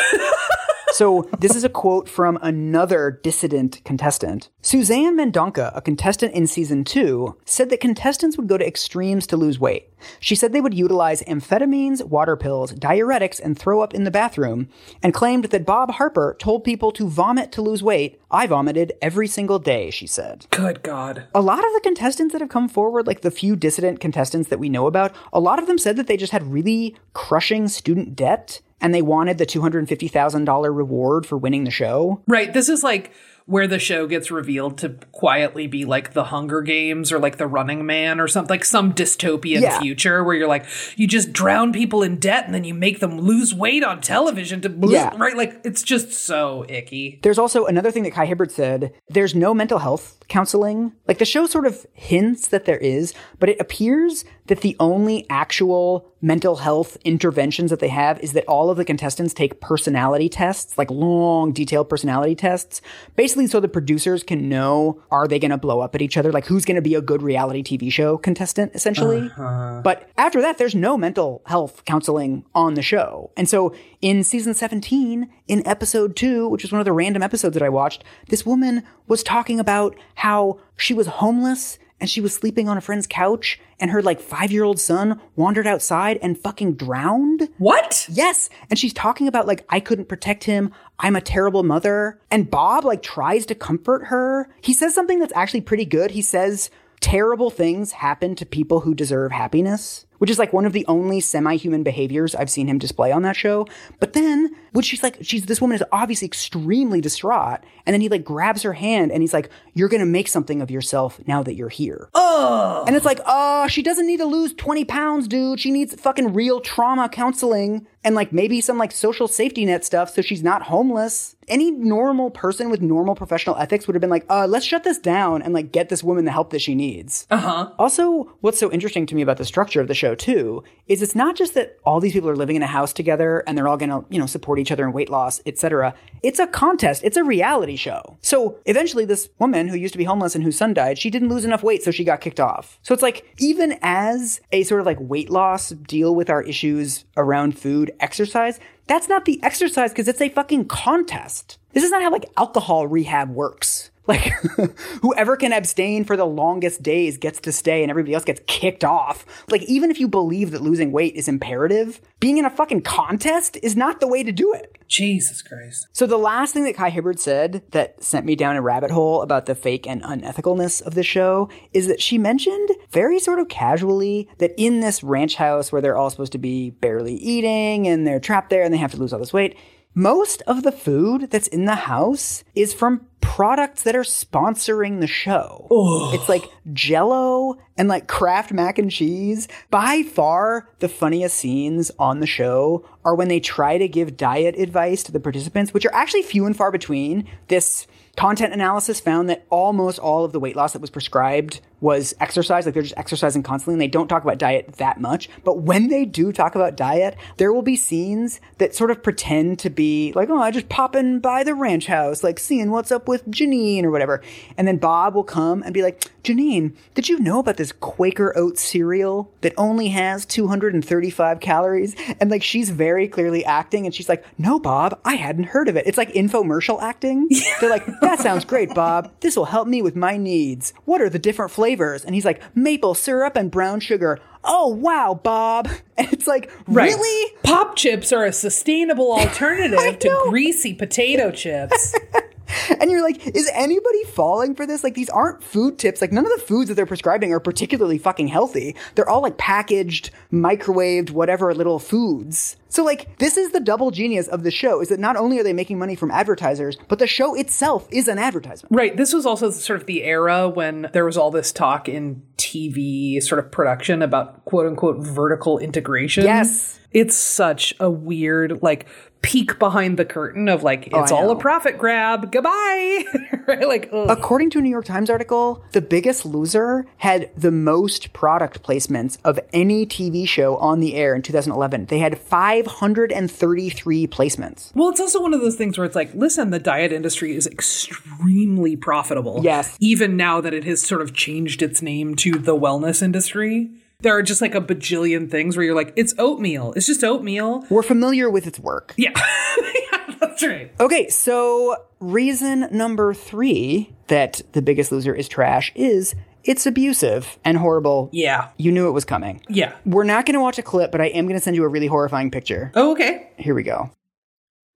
[1.01, 4.49] So this is a quote from another dissident contestant.
[4.61, 9.35] Suzanne Mendonca, a contestant in season two, said that contestants would go to extremes to
[9.35, 9.89] lose weight.
[10.19, 14.69] She said they would utilize amphetamines, water pills, diuretics, and throw up in the bathroom,
[15.01, 18.21] and claimed that Bob Harper told people to vomit to lose weight.
[18.29, 20.45] I vomited every single day, she said.
[20.51, 21.23] Good God.
[21.33, 24.59] A lot of the contestants that have come forward, like the few dissident contestants that
[24.59, 28.15] we know about, a lot of them said that they just had really crushing student
[28.15, 32.21] debt and they wanted the $250,000 reward for winning the show.
[32.27, 32.51] Right.
[32.51, 33.11] This is like
[33.45, 37.47] where the show gets revealed to quietly be like the Hunger Games or like the
[37.47, 39.79] Running Man or something like some dystopian Yeah.
[39.79, 43.19] future where you're like you just drown people in debt and then you make them
[43.19, 45.13] lose weight on television to Yeah.
[45.17, 47.19] right like it's just so icky.
[47.23, 48.93] There's also another thing that Kai Hibbard said.
[49.09, 50.93] There's no mental health counseling.
[51.07, 55.25] Like the show sort of hints that there is, but it appears that the only
[55.29, 60.29] actual mental health interventions that they have is that all of the contestants take personality
[60.29, 62.81] tests, like long, detailed personality tests,
[63.15, 66.31] basically so the producers can know are they going to blow up at each other?
[66.31, 69.21] Like who's going to be a good reality TV show contestant, essentially.
[69.21, 69.81] Uh-huh.
[69.83, 73.31] But after that, there's no mental health counseling on the show.
[73.37, 77.53] And so in season 17, in episode two, which was one of the random episodes
[77.53, 82.33] that I watched, this woman was talking about how she was homeless and she was
[82.33, 86.37] sleeping on a friend's couch and her like five year old son wandered outside and
[86.37, 87.47] fucking drowned.
[87.59, 88.07] What?
[88.11, 88.49] Yes.
[88.69, 90.73] And she's talking about like, I couldn't protect him.
[90.99, 92.19] I'm a terrible mother.
[92.29, 94.49] And Bob like tries to comfort her.
[94.61, 96.11] He says something that's actually pretty good.
[96.11, 100.71] He says, terrible things happen to people who deserve happiness, which is like one of
[100.71, 103.65] the only semi-human behaviors I've seen him display on that show.
[103.99, 107.61] But then when she's like, she's, this woman is obviously extremely distraught.
[107.87, 110.61] And then he like grabs her hand and he's like, you're going to make something
[110.61, 112.07] of yourself now that you're here.
[112.13, 112.83] Oh.
[112.85, 115.59] And it's like, oh, she doesn't need to lose 20 pounds, dude.
[115.59, 120.09] She needs fucking real trauma counseling and like maybe some like social safety net stuff
[120.11, 121.35] so she's not homeless.
[121.47, 124.99] Any normal person with normal professional ethics would have been like, uh, let's shut this
[124.99, 127.27] down and like get this woman the help that she needs.
[127.29, 127.71] Uh-huh.
[127.77, 131.15] Also, what's so interesting to me about the structure of the show too is it's
[131.15, 133.77] not just that all these people are living in a house together and they're all
[133.77, 135.93] going to, you know, support each other in weight loss, etc.
[136.21, 137.03] It's a contest.
[137.03, 138.17] It's a reality show.
[138.21, 141.29] So eventually this woman who used to be homeless and whose son died, she didn't
[141.29, 142.79] lose enough weight so she got kicked off.
[142.81, 147.05] So it's like even as a sort of like weight loss deal with our issues
[147.15, 151.57] around food exercise, that's not the exercise because it's a fucking contest.
[151.73, 153.90] This is not how like alcohol rehab works.
[154.11, 154.33] Like,
[155.01, 158.83] whoever can abstain for the longest days gets to stay and everybody else gets kicked
[158.83, 159.25] off.
[159.49, 163.57] Like, even if you believe that losing weight is imperative, being in a fucking contest
[163.63, 164.77] is not the way to do it.
[164.89, 165.87] Jesus Christ.
[165.93, 169.21] So the last thing that Kai Hibbard said that sent me down a rabbit hole
[169.21, 173.47] about the fake and unethicalness of the show is that she mentioned very sort of
[173.47, 178.05] casually that in this ranch house where they're all supposed to be barely eating and
[178.05, 179.55] they're trapped there and they have to lose all this weight,
[179.93, 185.07] most of the food that's in the house is from products that are sponsoring the
[185.07, 185.67] show.
[186.13, 189.47] It's like jello and like Kraft mac and cheese.
[189.69, 194.55] By far, the funniest scenes on the show are when they try to give diet
[194.57, 197.27] advice to the participants, which are actually few and far between.
[197.47, 202.13] This content analysis found that almost all of the weight loss that was prescribed was
[202.19, 202.65] exercise.
[202.65, 205.29] Like they're just exercising constantly and they don't talk about diet that much.
[205.43, 209.59] But when they do talk about diet, there will be scenes that sort of pretend
[209.59, 213.07] to be like, oh, I just popping by the ranch house, like seeing what's up
[213.07, 214.21] with Janine or whatever.
[214.57, 218.31] And then Bob will come and be like, Janine, did you know about this Quaker
[218.37, 221.95] oat cereal that only has 235 calories?
[222.19, 225.75] And like she's very clearly acting and she's like, no, Bob, I hadn't heard of
[225.75, 225.87] it.
[225.87, 227.27] It's like infomercial acting.
[227.59, 229.11] They're like, that sounds great, Bob.
[229.21, 230.73] This will help me with my needs.
[230.85, 231.70] What are the different flavors?
[232.05, 234.19] And he's like, maple syrup and brown sugar.
[234.43, 235.69] Oh, wow, Bob.
[235.97, 236.91] And it's like, Right.
[236.93, 237.33] really?
[237.43, 241.93] Popchips are a sustainable alternative to greasy potato chips.
[242.81, 244.83] And you're like, is anybody falling for this?
[244.83, 246.01] Like, these aren't food tips.
[246.01, 248.75] Like, none of the foods that they're prescribing are particularly fucking healthy.
[248.95, 252.57] They're all like packaged, microwaved, whatever little foods.
[252.69, 255.43] So, like, this is the double genius of the show is that not only are
[255.43, 258.73] they making money from advertisers, but the show itself is an advertisement.
[258.73, 258.95] Right.
[258.95, 263.21] This was also sort of the era when there was all this talk in TV
[263.21, 266.23] sort of production about quote unquote vertical integration.
[266.23, 266.79] Yes.
[266.91, 268.87] It's such a weird, like,
[269.21, 271.31] peek behind the curtain of like, oh, it's I all know.
[271.31, 272.31] a profit grab.
[272.31, 273.05] Goodbye.
[273.47, 273.67] right?
[273.67, 274.09] Like, ugh.
[274.09, 279.17] According to a New York Times article, The Biggest Loser had the most product placements
[279.23, 281.85] of any TV show on the air in 2011.
[281.85, 284.75] They had 533 placements.
[284.75, 287.45] Well, it's also one of those things where it's like, listen, the diet industry is
[287.47, 289.41] extremely profitable.
[289.43, 289.77] Yes.
[289.79, 293.69] Even now that it has sort of changed its name to the wellness industry,
[294.01, 296.73] there are just like a bajillion things where you're like, it's oatmeal.
[296.75, 297.65] It's just oatmeal.
[297.69, 298.93] We're familiar with its work.
[298.97, 299.11] Yeah.
[299.91, 300.71] yeah that's right.
[300.79, 307.57] Okay, so reason number three that The Biggest Loser is trash is it's abusive and
[307.57, 308.09] horrible.
[308.11, 308.49] Yeah.
[308.57, 309.41] You knew it was coming.
[309.47, 309.75] Yeah.
[309.85, 311.67] We're not going to watch a clip, but I am going to send you a
[311.67, 312.71] really horrifying picture.
[312.75, 313.29] Oh, okay.
[313.37, 313.91] Here we go.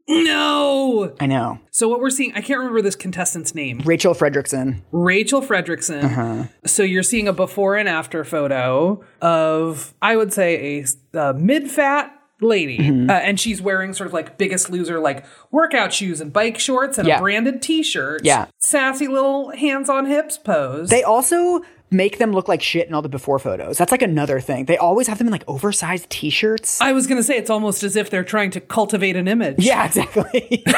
[0.07, 1.15] No.
[1.19, 1.59] I know.
[1.71, 3.81] So what we're seeing, I can't remember this contestant's name.
[3.85, 4.81] Rachel Frederickson.
[4.91, 6.03] Rachel Frederickson.
[6.03, 6.43] Uh-huh.
[6.65, 12.11] So you're seeing a before and after photo of, I would say, a, uh mid-fat
[12.41, 12.77] lady.
[12.77, 13.09] Mm-hmm.
[13.09, 16.97] Uh, and she's wearing sort of like biggest loser, like workout shoes and bike shorts
[16.97, 17.17] and Yeah.
[17.17, 18.21] a branded t shirt.
[18.25, 18.47] Yeah.
[18.59, 20.89] Sassy little hands on hips pose.
[20.89, 23.77] They also make them look like shit in all the before photos.
[23.77, 24.65] That's like another thing.
[24.65, 26.81] They always have them in like oversized t-shirts.
[26.81, 29.55] I was going to say it's almost as if they're trying to cultivate an image.
[29.59, 30.63] yeah, exactly.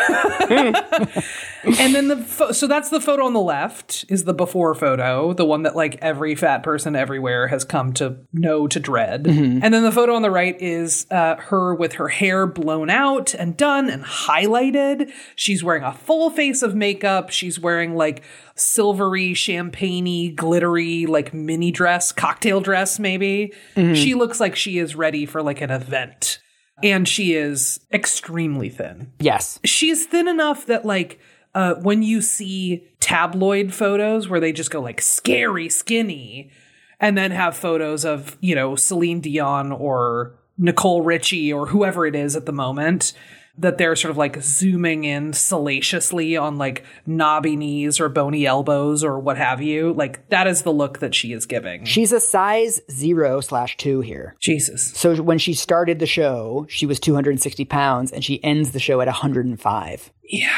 [1.79, 5.33] And then the pho- so that's the photo on the left is the before photo,
[5.33, 9.25] the one that like every fat person everywhere has come to know to dread.
[9.25, 9.59] Mm-hmm.
[9.63, 13.33] And then the photo on the right is uh, her with her hair blown out
[13.33, 15.11] and done and highlighted.
[15.35, 17.31] She's wearing a full face of makeup.
[17.31, 18.23] She's wearing like
[18.59, 23.53] silvery, champagne glittery, like mini dress, cocktail dress, maybe.
[23.75, 23.93] Mm-hmm.
[23.93, 26.39] She looks like she is ready for like an event.
[26.83, 29.59] And she is extremely thin yes.
[29.65, 31.19] she's thin enough that like
[31.55, 36.51] uh, when you see tabloid photos where they just go like scary skinny
[36.99, 42.15] and then have photos of you know celine dion or nicole richie or whoever it
[42.15, 43.13] is at the moment
[43.59, 49.03] that they're sort of like zooming in salaciously on like knobby knees or bony elbows
[49.03, 52.19] or what have you like that is the look that she is giving She's a
[52.19, 54.35] size zero slash two here.
[54.39, 58.79] jesus So when she started the show, she was 260 pounds and she ends the
[58.79, 60.11] show at 105.
[60.23, 60.49] yeah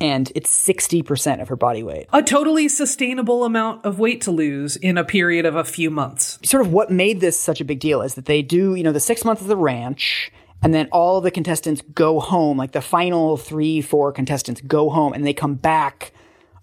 [0.00, 2.06] And it's 60% of her body weight.
[2.12, 6.38] a totally sustainable amount of weight to lose in a period of a few months
[6.44, 8.92] Sort of what made this such a big deal is that they do, you know,
[8.92, 10.30] the six months of the ranch
[10.66, 15.12] and then all the contestants go home, like the final three, four contestants go home
[15.12, 16.10] and they come back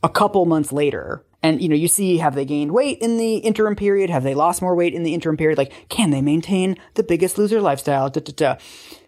[0.04, 1.24] a couple months later.
[1.42, 4.10] And, you know, you see, have they gained weight in the interim period?
[4.10, 5.58] Have they lost more weight in the interim period?
[5.58, 8.10] Like, can they maintain the biggest loser lifestyle?
[8.10, 8.58] Da, da, da.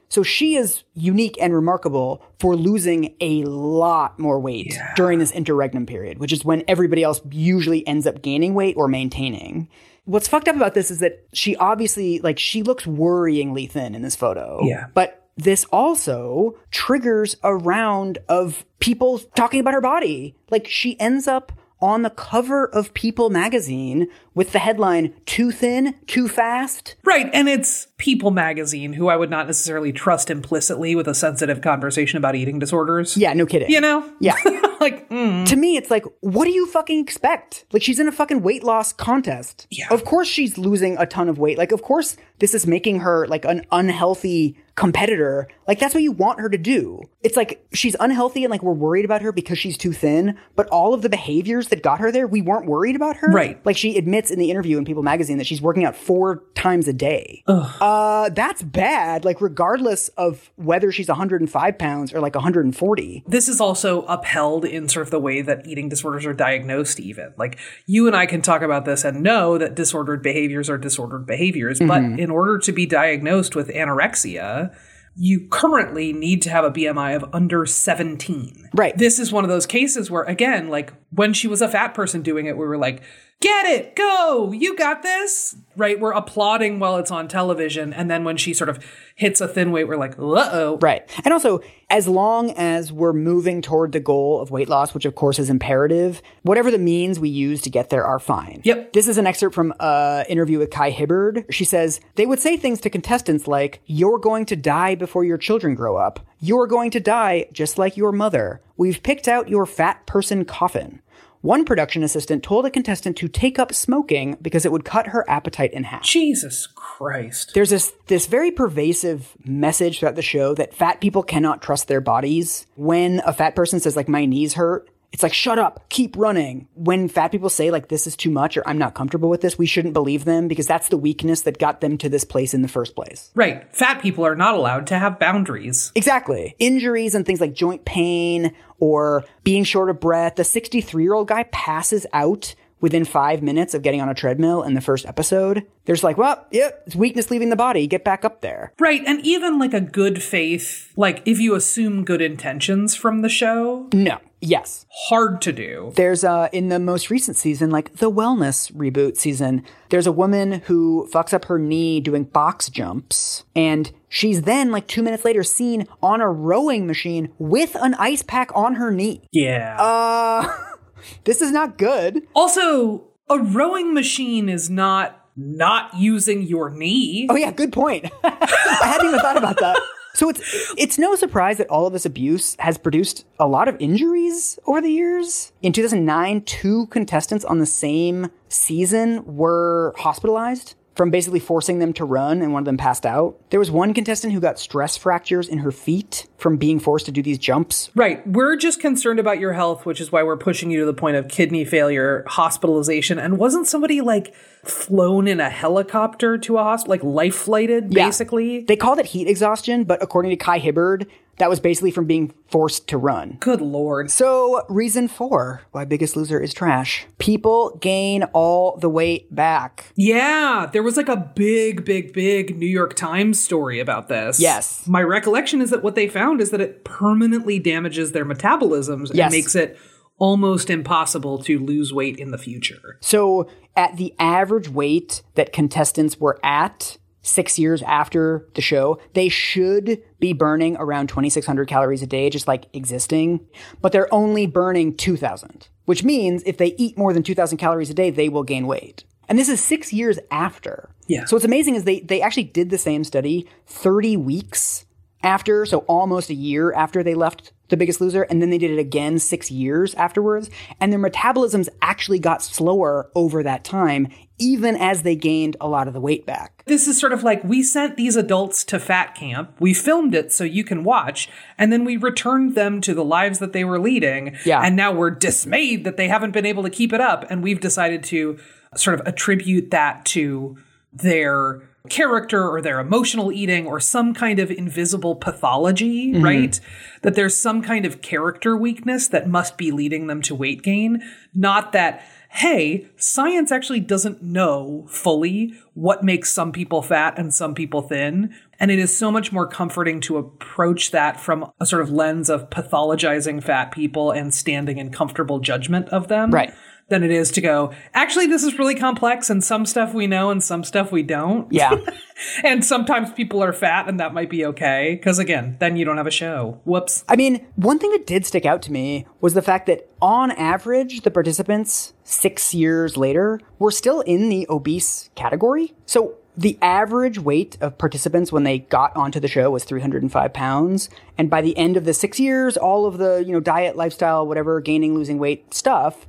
[0.08, 5.86] So she is unique and remarkable for losing a lot more weight during this interregnum
[5.86, 9.68] period, which is when everybody else usually ends up gaining weight or maintaining.
[10.06, 14.02] What's fucked up about this is that she obviously, like, she looks worryingly thin in
[14.02, 14.64] this photo.
[14.64, 14.86] Yeah.
[14.94, 20.36] But this also triggers a round of people talking about her body.
[20.50, 21.52] Like, she ends up
[21.86, 26.96] on the cover of People magazine with the headline, Too Thin, Too Fast.
[27.06, 31.62] Right, and it's People magazine, who I would not necessarily trust implicitly with a sensitive
[31.62, 33.16] conversation about eating disorders.
[33.16, 33.70] Yeah, no kidding.
[33.70, 34.12] You know?
[34.20, 34.36] Yeah.
[34.82, 35.46] like, mm.
[35.46, 37.66] to me, it's like, what do you fucking expect?
[37.72, 39.68] Like, she's in a fucking weight loss contest.
[39.70, 39.86] Yeah.
[39.92, 41.60] Of course, she's losing a ton of weight.
[41.60, 45.48] Like, of course, this is making her like an unhealthy competitor.
[45.68, 47.02] Like, that's what you want her to do.
[47.24, 50.68] It's like she's unhealthy and like we're worried about her because she's too thin, but
[50.68, 53.30] all of the behaviors that got her there, we weren't worried about her.
[53.30, 53.66] Right.
[53.66, 56.88] Like, she admits in the interview in People magazine that she's working out four times
[56.88, 57.44] a day.
[57.80, 59.26] Uh, that's bad.
[59.26, 63.24] Like, regardless of whether she's 105 pounds or like 140.
[63.28, 67.34] this is also upheld in sort of the way that eating disorders are diagnosed, even.
[67.38, 71.26] Like, you and I can talk about this and know that disordered behaviors are disordered
[71.26, 74.76] behaviors, but in order to be diagnosed with anorexia,
[75.16, 78.70] you currently need to have a BMI of under 17.
[78.74, 78.98] Right.
[78.98, 82.24] This is one of those cases where, again, like when she was a fat person
[82.24, 83.04] doing it, we were like,
[83.42, 85.56] get it, go, you got this.
[85.78, 86.00] Right.
[86.00, 87.94] We're applauding while it's on television.
[87.94, 88.84] And then when she sort of
[89.16, 90.78] hits a thin weight, we're like, uh oh.
[90.82, 91.10] Right.
[91.24, 95.16] And also, as long as we're moving toward the goal of weight loss, which of
[95.16, 98.62] course is imperative, whatever the means we use to get there are fine.
[98.66, 98.94] Yep.
[98.94, 101.46] This is an excerpt from an interview with Kai Hibbard.
[101.50, 105.38] She says, they would say things to contestants like, you're going to die before your
[105.38, 106.20] children grow up.
[106.40, 108.62] You're going to die just like your mother.
[108.76, 111.02] We've picked out your fat person coffin.
[111.42, 115.30] One production assistant told a contestant to take up smoking because it would cut her
[115.30, 116.02] appetite in half.
[116.02, 116.66] Jesus
[116.98, 117.52] Christ.
[117.54, 122.00] There's this this very pervasive message throughout the show that fat people cannot trust their
[122.00, 122.68] bodies.
[122.76, 126.70] When a fat person says like my knees hurt, it's like shut up, keep running.
[126.74, 129.58] When fat people say like this is too much or I'm not comfortable with this,
[129.58, 132.62] we shouldn't believe them because that's the weakness that got them to this place in
[132.62, 133.30] the first place.
[133.36, 133.70] Right.
[133.76, 135.92] Fat people are not allowed to have boundaries.
[135.96, 136.56] Exactly.
[136.60, 140.36] Injuries and things like joint pain or being short of breath.
[140.36, 144.62] The 63 year old guy passes out within five minutes of getting on a treadmill
[144.64, 145.66] in the first episode.
[145.86, 147.88] There's like, well, yep, it's weakness leaving the body.
[147.88, 148.74] Get back up there.
[148.80, 149.02] Right.
[149.06, 153.88] And even like a good faith, like if you assume good intentions from the show,
[153.94, 154.20] No.
[154.42, 154.86] Yes.
[155.08, 155.92] hard to do.
[155.96, 160.62] There's uh in the most recent season, like the wellness reboot season, there's a woman
[160.66, 165.42] who fucks up her knee doing box jumps, and she's then like two minutes later
[165.42, 169.22] seen on a rowing machine with an ice pack on her knee.
[169.32, 169.78] Yeah.
[169.82, 170.56] Uh
[171.24, 172.28] this is not good.
[172.36, 177.28] also, a rowing machine is not not using your knee.
[177.30, 178.10] Oh yeah, good point.
[178.24, 179.78] I hadn't even thought about that.
[180.14, 183.76] So it's it's no surprise that all of this abuse has produced a lot of
[183.82, 185.52] injuries over the years.
[185.62, 192.06] In 2009, two contestants on the same season were hospitalized from basically forcing them to
[192.06, 193.36] run and one of them passed out.
[193.50, 197.12] There was one contestant who got stress fractures in her feet from being forced to
[197.12, 197.90] do these jumps.
[197.96, 198.26] Right.
[198.26, 201.18] We're just concerned about your health, which is why we're pushing you to the point
[201.18, 203.20] of kidney failure, hospitalization.
[203.20, 204.34] And wasn't somebody like
[204.64, 208.06] flown in a helicopter to a hospital, like life flighted, Yeah.
[208.06, 208.62] basically?
[208.62, 212.34] They called it heat exhaustion, but according to Kai Hibbard, that was basically from being
[212.48, 213.38] forced to run.
[213.40, 214.10] Good lord.
[214.12, 217.06] So, reason four why Biggest Loser is trash.
[217.18, 219.92] People gain all the weight back.
[219.96, 224.40] Yeah, there was like a big, big, big New York Times story about this.
[224.40, 224.88] Yes.
[224.88, 229.26] My recollection is that what they found is that it permanently damages their metabolisms Yes.
[229.26, 229.78] and makes it
[230.18, 232.98] almost impossible to lose weight in the future.
[233.02, 239.30] So, at the average weight that contestants were at six years after the show, they
[239.30, 243.46] should be burning around 2,600 calories a day, just like existing,
[243.82, 247.94] but they're only burning 2,000, which means if they eat more than 2,000 calories a
[247.94, 249.04] day, they will gain weight.
[249.28, 250.90] And this is six years after.
[251.08, 251.26] Yeah.
[251.26, 254.85] So what's amazing is they, they actually did the same study 30 weeks
[255.26, 258.72] after, so almost a year after they left The Biggest Loser, and then they did
[258.72, 260.50] it again six years afterwards,
[260.80, 264.08] and their metabolisms actually got slower over that time,
[264.38, 266.64] even as they gained a lot of the weight back.
[266.66, 270.32] This is sort of like we sent these adults to fat camp, we filmed it
[270.32, 273.80] so you can watch, and then we returned them to the lives that they were
[273.80, 274.38] leading.
[274.46, 274.62] Yeah.
[274.62, 277.60] And now we're dismayed that they haven't been able to keep it up, and we've
[277.60, 278.38] decided to
[278.76, 280.58] sort of attribute that to
[280.94, 286.24] their character or their emotional eating or some kind of invisible pathology, Mm-hmm.
[286.24, 286.60] right?
[287.02, 291.04] That there's some kind of character weakness that must be leading them to weight gain,
[291.34, 292.04] not that
[292.36, 298.36] hey, science actually doesn't know fully what makes some people fat and some people thin.
[298.60, 302.30] And it is so much more comforting to approach that from a sort of lens
[302.30, 306.30] of pathologizing fat people and standing in comfortable judgment of them.
[306.32, 306.54] Right.
[306.88, 310.30] Than it is to go, actually, this is really complex and some stuff we know
[310.30, 311.52] and some stuff we don't.
[311.52, 311.78] Yeah.
[312.44, 315.00] and sometimes people are fat and that might be okay.
[315.04, 316.62] Cause again, then you don't have a show.
[316.64, 317.04] Whoops.
[317.10, 320.30] I mean, one thing that did stick out to me was the fact that on
[320.30, 325.74] average, the participants six years later were still in the obese category.
[325.88, 330.90] So the average weight of participants when they got onto the show was 305 pounds.
[331.18, 334.28] And by the end of the six years, all of the, you know, diet, lifestyle,
[334.28, 336.06] whatever, gaining, losing weight stuff,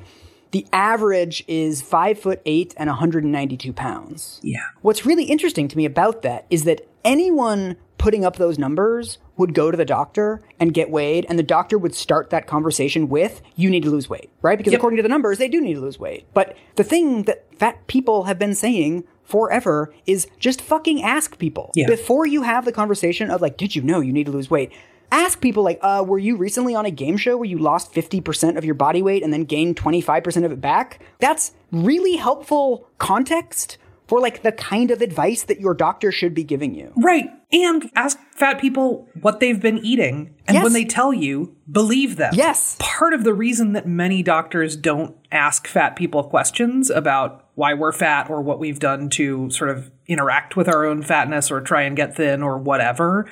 [0.53, 4.41] the average is five foot eight and 192 pounds.
[4.43, 4.61] Yeah.
[4.83, 9.55] What's really interesting to me about that is that anyone putting up those numbers would
[9.55, 13.43] go to the doctor and get weighed, and the doctor would start that conversation with,
[13.55, 14.57] You need to lose weight, right?
[14.57, 14.79] Because Yep.
[14.81, 16.25] according to the numbers, they do need to lose weight.
[16.35, 21.71] But the thing that fat people have been saying forever is just fucking ask people.
[21.75, 21.87] Yeah.
[21.87, 24.71] Before you have the conversation of, like, Did you know you need to lose weight?
[25.13, 28.57] Ask people like, uh, were you recently on a game show where you lost 50%
[28.57, 31.01] of your body weight and then gained 25% of it back?
[31.21, 33.79] That's really helpful context
[34.09, 36.93] for like the kind of advice that your doctor should be giving you.
[36.97, 37.29] Right.
[37.53, 40.35] And ask fat people what they've been eating.
[40.47, 40.65] And Yes.
[40.65, 42.33] when they tell you, believe them.
[42.35, 42.77] Yes.
[42.79, 47.93] Part of the reason that many doctors don't ask fat people questions about why we're
[47.93, 51.83] fat or what we've done to sort of interact with our own fatness or try
[51.83, 53.27] and get thin or whatever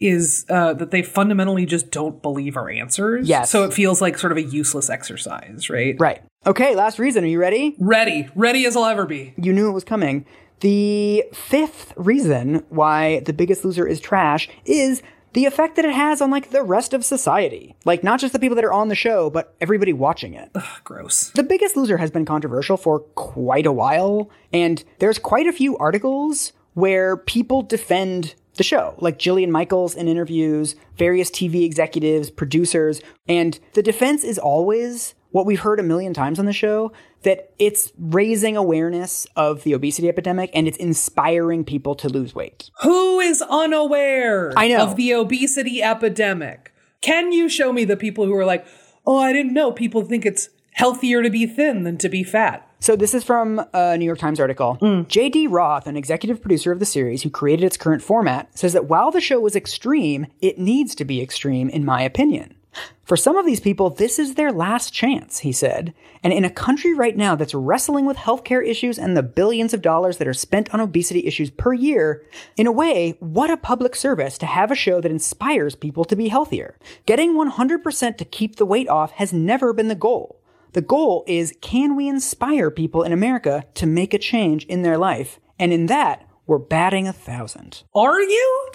[0.00, 3.28] is uh, that they fundamentally just don't believe our answers.
[3.28, 3.50] Yes.
[3.50, 5.96] So it feels like sort of a useless exercise, right?
[5.98, 6.22] Right.
[6.46, 7.24] Okay, last reason.
[7.24, 7.74] Are you ready?
[7.78, 8.28] Ready.
[8.34, 9.34] Ready as I'll ever be.
[9.36, 10.26] You knew it was coming.
[10.60, 16.20] The fifth reason why The Biggest Loser is trash is the effect that it has
[16.20, 17.74] on like the rest of society.
[17.84, 20.50] Like not just the people that are on the show, but everybody watching it.
[20.84, 21.30] Gross.
[21.30, 25.76] The Biggest Loser has been controversial for quite a while, and there's quite a few
[25.78, 33.00] articles where people defend the show, like Jillian Michaels in interviews, various TV executives, producers,
[33.28, 36.92] and the defense is always what we've heard a million times on the show
[37.22, 42.70] that it's raising awareness of the obesity epidemic and it's inspiring people to lose weight.
[42.82, 44.84] Who is unaware I know.
[44.84, 46.72] of the obesity epidemic?
[47.00, 48.64] Can you show me the people who are like,
[49.04, 52.63] oh, I didn't know people think it's healthier to be thin than to be fat?
[52.84, 54.76] So this is from a New York Times article.
[54.82, 55.08] Mm.
[55.08, 55.46] J.D.
[55.46, 59.10] Roth, an executive producer of the series who created its current format, says that while
[59.10, 62.54] the show was extreme, it needs to be extreme, in my opinion.
[63.02, 65.94] For some of these people, this is their last chance, he said.
[66.22, 69.80] And in a country right now that's wrestling with healthcare issues and the billions of
[69.80, 72.22] dollars that are spent on obesity issues per year,
[72.58, 76.16] in a way, what a public service to have a show that inspires people to
[76.16, 76.76] be healthier.
[77.06, 80.38] Getting 100% to keep the weight off has never been the goal.
[80.74, 84.98] The goal is can we inspire people in America to make a change in their
[84.98, 85.38] life?
[85.56, 87.84] And in that, we're batting a thousand.
[87.94, 88.70] Are you?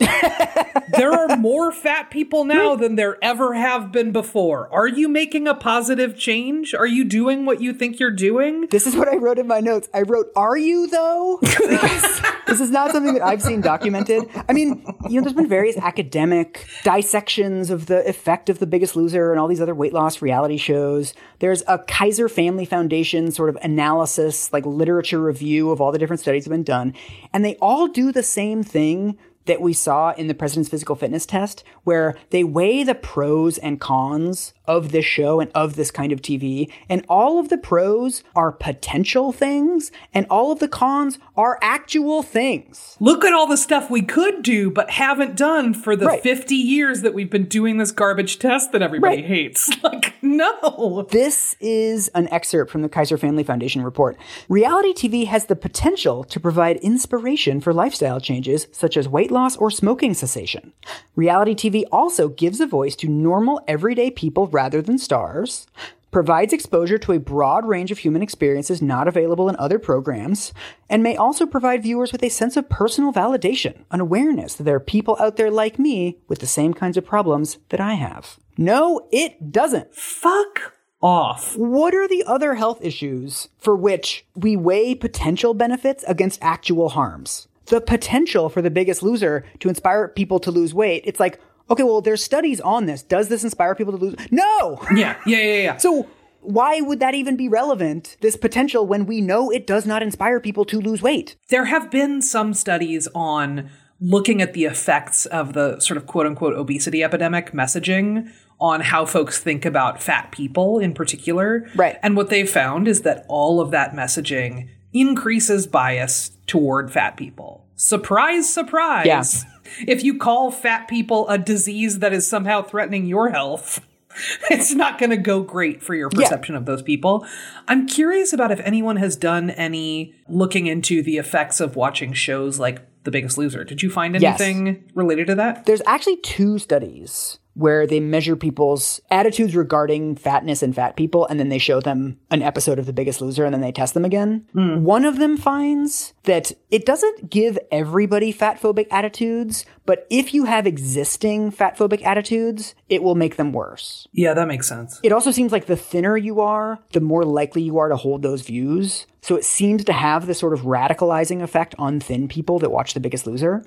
[0.93, 4.73] there are more fat people now than there ever have been before.
[4.73, 6.73] Are you making a positive change?
[6.73, 8.67] Are you doing what you think you're doing?
[8.71, 9.89] This is what I wrote in my notes.
[9.93, 11.39] I wrote, Are you though?
[12.59, 14.29] this is not something that I've seen documented.
[14.47, 18.95] I mean, you know, there's been various academic dissections of the effect of The Biggest
[18.95, 21.13] Loser and all these other weight loss reality shows.
[21.39, 26.19] There's a Kaiser Family Foundation sort of analysis, like literature review of all the different
[26.19, 26.93] studies that have been done.
[27.33, 31.25] And they all do the same thing that we saw in the president's physical fitness
[31.25, 36.13] test, where they weigh the pros and cons of this show and of this kind
[36.13, 36.71] of TV.
[36.87, 42.21] And all of the pros are potential things, and all of the cons are actual
[42.23, 42.95] things.
[43.01, 46.21] Look at all the stuff we could do, but haven't done for the Right.
[46.23, 49.25] 50 years that we've been doing this garbage test that everybody Right.
[49.25, 49.69] hates.
[49.83, 51.07] Like, no.
[51.09, 54.17] This is an excerpt from the Kaiser Family Foundation report.
[54.49, 59.57] Reality TV has the potential to provide inspiration for lifestyle changes such as weight loss
[59.57, 60.73] or smoking cessation.
[61.15, 65.67] Reality TV also gives a voice to normal, everyday people rather than stars,
[66.11, 70.51] provides exposure to a broad range of human experiences not available in other programs,
[70.89, 74.75] and may also provide viewers with a sense of personal validation, an awareness that there
[74.75, 78.37] are people out there like me with the same kinds of problems that I have.
[78.57, 79.95] No, it doesn't.
[79.95, 81.55] Fuck off.
[81.55, 87.47] What are the other health issues for which we weigh potential benefits against actual harms?
[87.67, 91.03] The potential for the biggest loser to inspire people to lose weight.
[91.05, 91.39] It's like,
[91.69, 93.01] okay, well, there's studies on this.
[93.01, 94.15] Does this inspire people to lose?
[94.31, 94.81] No!
[94.95, 95.77] Yeah, yeah, yeah, yeah.
[95.77, 96.07] So
[96.41, 100.39] why would that even be relevant, this potential, when we know it does not inspire
[100.39, 101.35] people to lose weight?
[101.49, 103.69] There have been some studies on
[104.01, 109.05] looking at the effects of the sort of quote unquote obesity epidemic messaging on how
[109.05, 111.67] folks think about fat people in particular.
[111.75, 111.97] Right.
[112.01, 117.65] And what they've found is that all of that messaging increases bias toward fat people.
[117.75, 119.05] Surprise, surprise.
[119.05, 119.23] Yeah.
[119.87, 123.85] If you call fat people a disease that is somehow threatening your health,
[124.49, 127.23] it's not going to go great for your perception of those people.
[127.67, 132.57] I'm curious about if anyone has done any looking into the effects of watching shows
[132.57, 133.63] like The Biggest Loser.
[133.63, 134.41] Did you find Yes.
[134.41, 135.67] anything related to that?
[135.67, 141.39] There's actually two studies where they measure people's attitudes regarding fatness and fat people, and
[141.39, 144.05] then they show them an episode of The Biggest Loser, and then they test them
[144.05, 144.45] again.
[144.53, 144.83] Hmm.
[144.83, 150.45] One of them finds that it doesn't give everybody fat phobic attitudes, but if you
[150.45, 154.07] have existing fat phobic attitudes, it will make them worse.
[154.11, 154.99] Yeah, that makes sense.
[155.01, 158.21] It also seems like the thinner you are, the more likely you are to hold
[158.21, 159.07] those views.
[159.21, 162.93] So it seems to have this sort of radicalizing effect on thin people that watch
[162.93, 163.65] The Biggest Loser.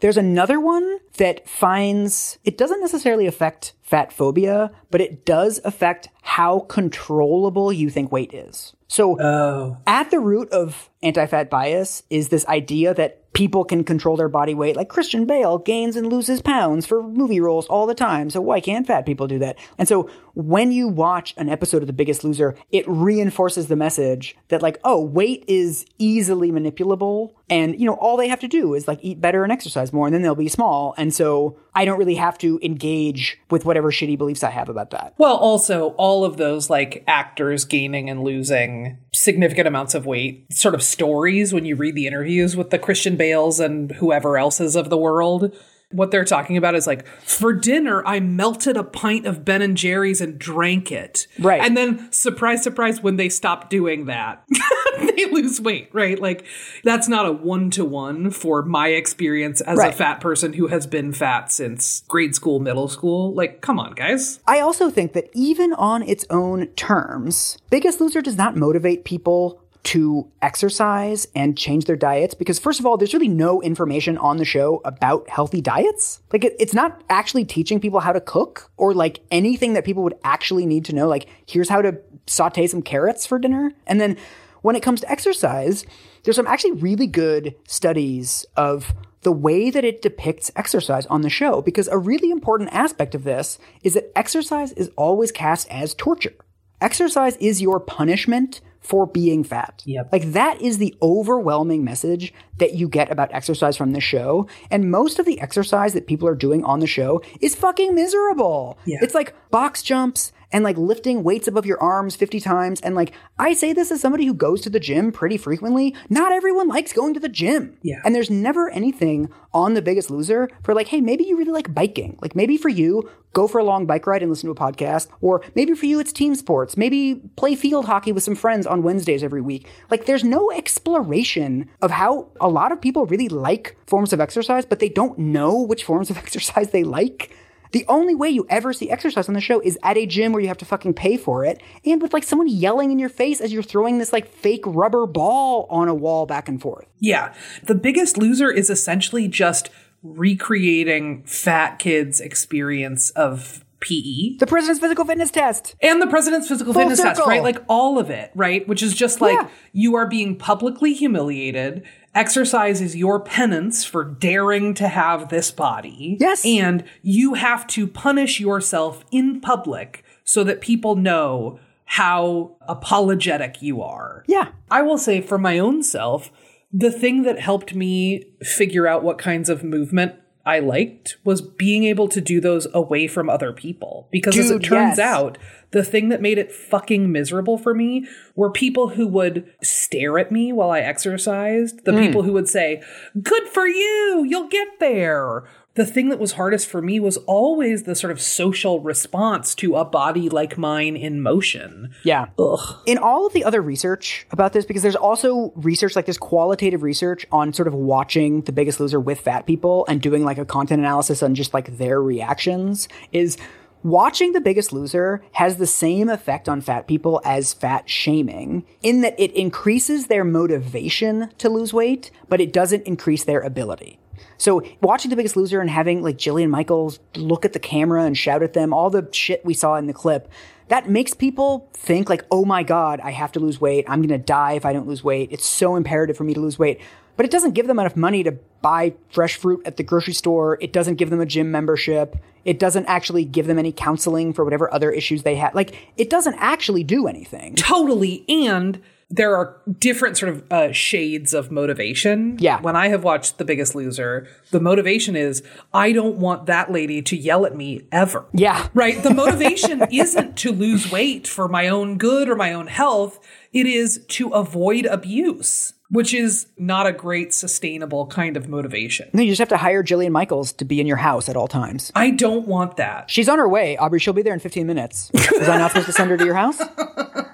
[0.00, 6.08] There's another one that finds it doesn't necessarily affect fat phobia, but it does affect
[6.22, 8.72] how controllable you think weight is.
[8.86, 9.76] So oh.
[9.84, 14.54] at the root of anti-fat bias is this idea that people can control their body
[14.54, 18.30] weight like Christian Bale gains and loses pounds for movie roles all the time.
[18.30, 19.58] So why can't fat people do that?
[19.76, 24.36] And so when you watch an episode of The Biggest Loser, it reinforces the message
[24.48, 28.74] that like, oh, weight is easily manipulable and you know, all they have to do
[28.74, 30.94] is like eat better and exercise more and then they'll be small.
[30.96, 34.90] And so I don't really have to engage with whatever shitty beliefs I have about
[34.90, 35.14] that.
[35.18, 40.74] Well, also, all of those like actors gaining and losing significant amounts of weight sort
[40.74, 44.88] of stories when you read the interviews with the Christian Bales and whoever else's of
[44.88, 45.54] the world.
[45.92, 49.76] What they're talking about is like, for dinner, I melted a pint of Ben and
[49.76, 51.26] Jerry's and drank it.
[51.40, 51.60] Right.
[51.60, 54.44] And then, surprise, surprise, when they stop doing that,
[55.16, 56.18] they lose weight, right?
[56.18, 56.44] Like,
[56.84, 60.86] that's not a one to one for my experience as a fat person who has
[60.86, 63.32] been fat since grade school, middle school.
[63.34, 64.40] Like, come on, guys.
[64.46, 69.60] I also think that even on its own terms, Biggest Loser does not motivate people
[69.82, 74.36] to exercise and change their diets because first of all, there's really no information on
[74.36, 76.20] the show about healthy diets.
[76.32, 80.02] Like it, it's not actually teaching people how to cook or like anything that people
[80.02, 81.08] would actually need to know.
[81.08, 83.72] Like here's how to saute some carrots for dinner.
[83.86, 84.16] And then
[84.62, 85.84] when it comes to exercise,
[86.22, 88.92] there's some actually really good studies of
[89.22, 93.24] the way that it depicts exercise on the show because a really important aspect of
[93.24, 96.34] this is that exercise is always cast as torture.
[96.80, 99.82] Exercise is your punishment for being fat.
[99.84, 100.08] Yep.
[100.10, 104.48] Like that is the overwhelming message that you get about exercise from the show.
[104.70, 108.78] And most of the exercise that people are doing on the show is fucking miserable.
[108.86, 108.98] Yeah.
[109.02, 112.80] It's like box jumps and like lifting weights above your arms 50 times.
[112.80, 115.94] And like, I say this as somebody who goes to the gym pretty frequently.
[116.08, 117.76] Not everyone likes going to the gym.
[117.82, 118.00] Yeah.
[118.04, 121.74] And there's never anything on The Biggest Loser for like, hey, maybe you really like
[121.74, 122.18] biking.
[122.20, 125.08] Like maybe for you, go for a long bike ride and listen to a podcast.
[125.20, 126.76] Or maybe for you, it's team sports.
[126.76, 129.68] Maybe play field hockey with some friends on Wednesdays every week.
[129.90, 134.64] Like there's no exploration of how a lot of people really like forms of exercise,
[134.64, 137.30] but they don't know which forms of exercise they like.
[137.72, 140.42] The only way you ever see exercise on the show is at a gym where
[140.42, 143.40] you have to fucking pay for it and with like someone yelling in your face
[143.40, 146.86] as you're throwing this like fake rubber ball on a wall back and forth.
[146.98, 147.32] Yeah.
[147.62, 149.70] The biggest loser is essentially just
[150.02, 154.36] recreating fat kids' experience of PE.
[154.38, 155.74] The president's physical fitness test.
[155.80, 157.42] And the president's physical Full fitness test, right?
[157.42, 158.66] Like all of it, right?
[158.68, 159.48] Which is just like Yeah.
[159.72, 161.82] you are being publicly humiliated.
[162.14, 166.16] Exercise is your penance for daring to have this body.
[166.20, 166.44] Yes.
[166.44, 173.82] And you have to punish yourself in public so that people know how apologetic you
[173.82, 174.24] are.
[174.28, 174.48] Yeah.
[174.70, 176.30] I will say for my own self,
[176.72, 180.14] the thing that helped me figure out what kinds of movement
[180.50, 184.08] I liked was being able to do those away from other people.
[184.10, 184.98] Because as it turns yes.
[184.98, 185.38] out,
[185.70, 190.32] the thing that made it fucking miserable for me were people who would stare at
[190.32, 192.04] me while I exercised, the mm.
[192.04, 192.82] people who would say,
[193.22, 195.44] Good for you, you'll get there.
[195.80, 199.76] The thing that was hardest for me was always the sort of social response to
[199.76, 201.94] a body like mine in motion.
[202.02, 202.26] Yeah.
[202.38, 202.76] Ugh.
[202.84, 206.82] In all of the other research about this, because there's also research like this qualitative
[206.82, 210.44] research on sort of watching The Biggest Loser with fat people and doing like a
[210.44, 213.38] content analysis on just like their reactions, is
[213.82, 219.00] watching The Biggest Loser has the same effect on fat people as fat shaming in
[219.00, 223.98] that it increases their motivation to lose weight, but it doesn't increase their ability.
[224.40, 228.16] So watching The Biggest Loser and having like Jillian Michaels look at the camera and
[228.16, 230.30] shout at them, all the shit we saw in the clip,
[230.68, 233.84] that makes people think like, oh my God, I have to lose weight.
[233.86, 235.30] I'm going to die if I don't lose weight.
[235.30, 236.80] It's so imperative for me to lose weight.
[237.16, 238.32] But it doesn't give them enough money to
[238.62, 240.56] buy fresh fruit at the grocery store.
[240.62, 242.16] It doesn't give them a gym membership.
[242.46, 245.54] It doesn't actually give them any counseling for whatever other issues they have.
[245.54, 247.56] Like, it doesn't actually do anything.
[247.56, 248.24] Totally.
[248.26, 248.80] And
[249.10, 252.38] there are different sort of uh, shades of motivation.
[252.38, 252.60] Yeah.
[252.60, 255.42] When I have watched The Biggest Loser, the motivation is
[255.74, 258.26] I don't want that lady to yell at me ever.
[258.32, 258.68] Yeah.
[258.72, 259.02] Right?
[259.02, 263.18] The motivation isn't to lose weight for my own good or my own health,
[263.52, 269.10] it is to avoid abuse, which is not a great sustainable kind of motivation.
[269.12, 271.48] No, you just have to hire Jillian Michaels to be in your house at all
[271.48, 271.90] times.
[271.96, 273.10] I don't want that.
[273.10, 273.76] She's on her way.
[273.76, 275.10] Aubrey, she'll be there in 15 minutes.
[275.12, 276.60] Was I not supposed to send her to your house?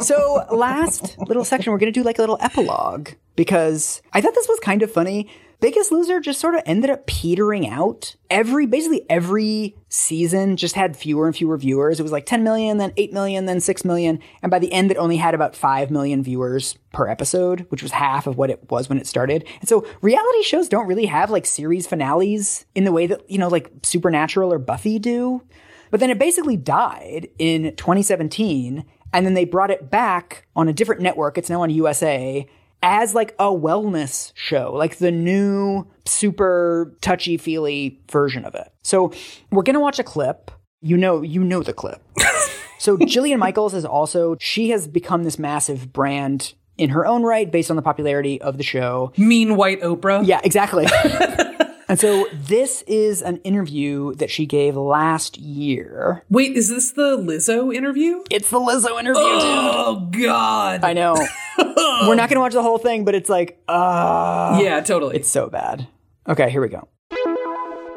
[0.00, 4.34] So, last little section, we're going to do like a little epilogue because I thought
[4.34, 5.28] this was kind of funny.
[5.60, 8.16] Biggest Loser just sort of ended up petering out.
[8.30, 12.00] Every, basically every season just had fewer and fewer viewers.
[12.00, 14.20] It was like 10 million, then 8 million, then 6 million.
[14.42, 17.92] And by the end, it only had about 5 million viewers per episode, which was
[17.92, 19.46] half of what it was when it started.
[19.60, 23.36] And so reality shows don't really have like series finales in the way that, you
[23.36, 25.42] know, like Supernatural or Buffy do.
[25.90, 30.72] But then it basically died in 2017, and then they brought it back on a
[30.72, 31.38] different network.
[31.38, 32.46] It's now on USA
[32.82, 38.72] as like a wellness show, like the new super touchy feely version of it.
[38.82, 39.12] So
[39.50, 40.50] we're gonna watch a clip.
[40.82, 42.00] You know, you know the clip.
[42.78, 47.50] so Jillian Michaels is also she has become this massive brand in her own right
[47.50, 49.12] based on the popularity of the show.
[49.18, 50.26] Mean white Oprah.
[50.26, 50.86] Yeah, exactly.
[51.90, 56.22] and so this is an interview that she gave last year.
[56.30, 58.22] Wait, is this the Lizzo interview?
[58.30, 60.84] It's the Lizzo interview, Oh, God.
[60.84, 61.14] I know.
[61.58, 65.16] We're not going to watch the whole thing, but it's like, uh, yeah, totally.
[65.16, 65.86] it's so bad.
[66.28, 66.88] Okay, here we go.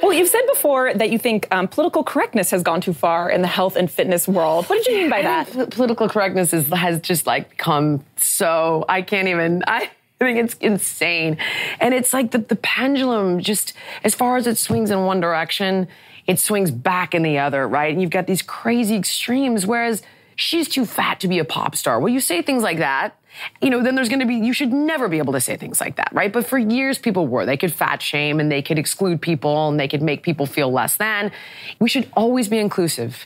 [0.02, 3.42] Well, you've said before that you think um, political correctness has gone too far in
[3.42, 4.66] the health and fitness world.
[4.66, 5.70] What did you mean by that?
[5.72, 9.64] Political correctness is, has just like come so I can't even.
[9.66, 9.90] I
[10.20, 11.38] think it's insane,
[11.80, 13.40] and it's like the, the pendulum.
[13.40, 15.88] Just as far as it swings in one direction,
[16.28, 17.68] it swings back in the other.
[17.68, 19.66] Right, and you've got these crazy extremes.
[19.66, 20.02] Whereas
[20.36, 22.00] she's too fat to be a pop star.
[22.00, 23.18] Well, you say things like that.
[23.62, 25.82] You know, then there's going to be, you should never be able to say things
[25.82, 26.32] like that, right?
[26.32, 27.46] But for years, people were.
[27.46, 30.72] They could fat shame and they could exclude people and they could make people feel
[30.72, 31.32] less than.
[31.80, 33.26] We should always be inclusive.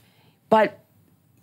[0.49, 0.79] But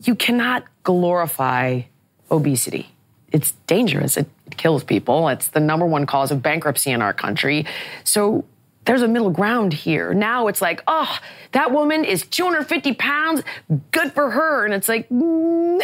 [0.02, 1.82] you cannot glorify
[2.30, 2.93] obesity.
[3.34, 4.16] It's dangerous.
[4.16, 5.28] It kills people.
[5.28, 7.66] It's the number one cause of bankruptcy in our country.
[8.04, 8.44] So
[8.84, 10.14] there's a middle ground here.
[10.14, 11.18] Now it's like, oh,
[11.50, 13.42] that woman is 250 pounds.
[13.90, 14.64] Good for her.
[14.64, 15.82] And it's like, mm,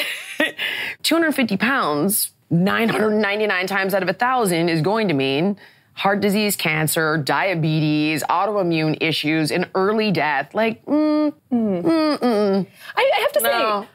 [1.02, 5.56] 250 pounds, 999 times out of a thousand is going to mean
[5.94, 10.54] heart disease, cancer, diabetes, autoimmune issues, and early death.
[10.54, 12.66] Like, mm, mm, mm, mm.
[12.96, 13.50] I, I have to No.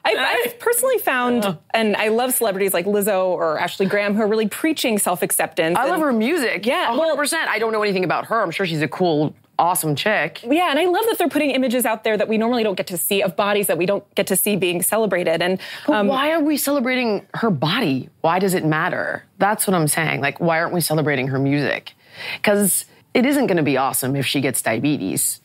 [0.06, 4.22] say, I, I've personally found, and I love celebrities like Lizzo or Ashley Graham who
[4.22, 5.78] are really preaching self acceptance.
[5.80, 6.66] I love her music.
[6.66, 7.34] Yeah, 100%.
[7.48, 8.42] I don't know anything about her.
[8.42, 10.42] I'm sure she's a cool, awesome chick.
[10.44, 12.88] Yeah, and I love that they're putting images out there that we normally don't get
[12.88, 15.42] to see of bodies that we don't get to see being celebrated.
[15.42, 18.10] And um, why are we celebrating her body?
[18.22, 19.24] Why does it matter?
[19.38, 20.22] That's what I'm saying.
[20.22, 21.94] Like, why aren't we celebrating her music?
[22.38, 25.42] Because it isn't going to be awesome if she gets diabetes.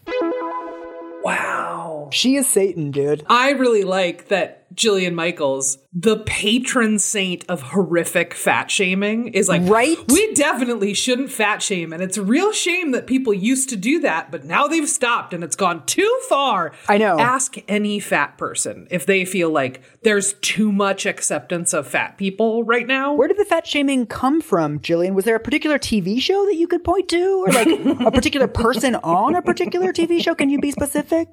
[1.22, 2.08] Wow.
[2.12, 3.24] She is Satan, dude.
[3.28, 9.62] I really like that Jillian Michaels, the patron saint of horrific fat shaming, is like,
[9.64, 9.96] Right?
[10.08, 11.92] We definitely shouldn't fat shame.
[11.92, 15.34] And it's a real shame that people used to do that, but now they've stopped
[15.34, 16.72] and it's gone too far.
[16.88, 17.18] I know.
[17.18, 22.64] Ask any fat person if they feel like there's too much acceptance of fat people
[22.64, 23.14] right now.
[23.14, 25.14] Where did the fat shaming come from, Jillian?
[25.14, 27.44] Was there a particular TV show that you could point to?
[27.46, 27.68] Or like
[28.06, 30.34] a particular person on a particular TV show?
[30.34, 31.28] Can you be specific?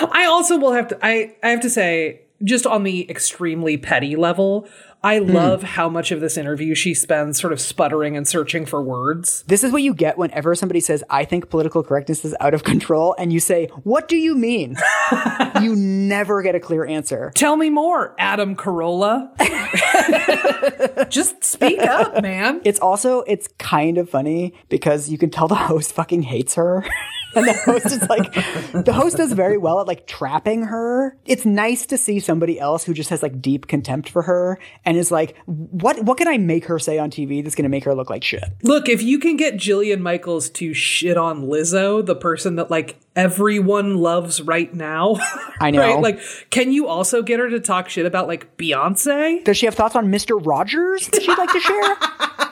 [0.00, 4.16] I also will have to I, I have to say, just on the extremely petty
[4.16, 4.68] level,
[5.04, 5.32] I hmm.
[5.32, 9.44] love how much of this interview she spends sort of sputtering and searching for words.
[9.46, 12.64] This is what you get whenever somebody says, I think political correctness is out of
[12.64, 14.76] control, and you say, What do you mean?
[15.60, 17.32] you never get a clear answer.
[17.34, 19.30] Tell me more, Adam Carolla.
[21.10, 22.62] just speak up, man.
[22.64, 26.82] It's also, it's kind of funny because you can tell the host fucking hates her.
[27.36, 28.32] and the host is like,
[28.84, 31.16] the host does very well at like trapping her.
[31.24, 34.96] It's nice to see somebody else who just has like deep contempt for her and
[34.96, 37.84] is like, what, what can I make her say on TV that's going to make
[37.84, 38.44] her look like shit?
[38.62, 42.98] Look, if you can get Jillian Michaels to shit on Lizzo, the person that like
[43.16, 45.16] everyone loves right now,
[45.60, 45.80] I know.
[45.80, 46.00] right?
[46.00, 46.20] Like,
[46.50, 49.44] can you also get her to talk shit about like Beyonce?
[49.44, 50.44] Does she have thoughts on Mr.
[50.44, 51.96] Rogers that she'd like to share?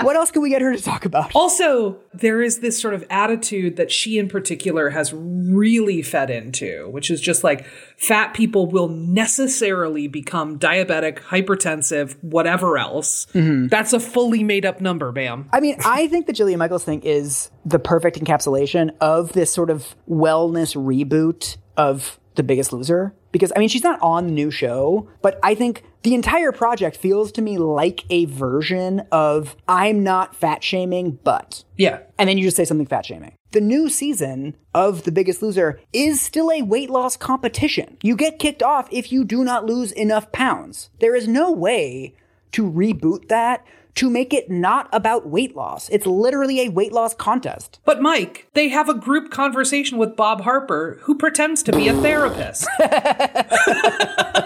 [0.00, 1.34] what else can we get her to talk about?
[1.34, 6.88] Also, there is this sort of attitude that she in particular has really fed into,
[6.90, 7.66] which is just like
[7.96, 13.26] fat people will necessarily become diabetic, hypertensive, whatever else.
[13.34, 13.68] Mm-hmm.
[13.68, 15.48] That's a fully made up number, bam.
[15.52, 19.70] I mean, I think the Jillian Michaels thing is the perfect encapsulation of this sort
[19.70, 23.14] of wellness reboot of The Biggest Loser.
[23.32, 26.96] Because, I mean, she's not on the new show, but I think the entire project
[26.96, 31.64] feels to me like a version of I'm not fat shaming, but.
[31.76, 31.98] Yeah.
[32.16, 33.32] And then you just say something fat shaming.
[33.50, 37.96] The new season of The Biggest Loser is still a weight loss competition.
[38.04, 40.90] You get kicked off if you do not lose enough pounds.
[41.00, 42.14] There is no way
[42.52, 45.88] to reboot that to make it not about weight loss.
[45.88, 47.80] It's literally a weight loss contest.
[47.84, 51.94] But Mike, they have a group conversation with Bob Harper, who pretends to be a
[51.94, 52.68] therapist.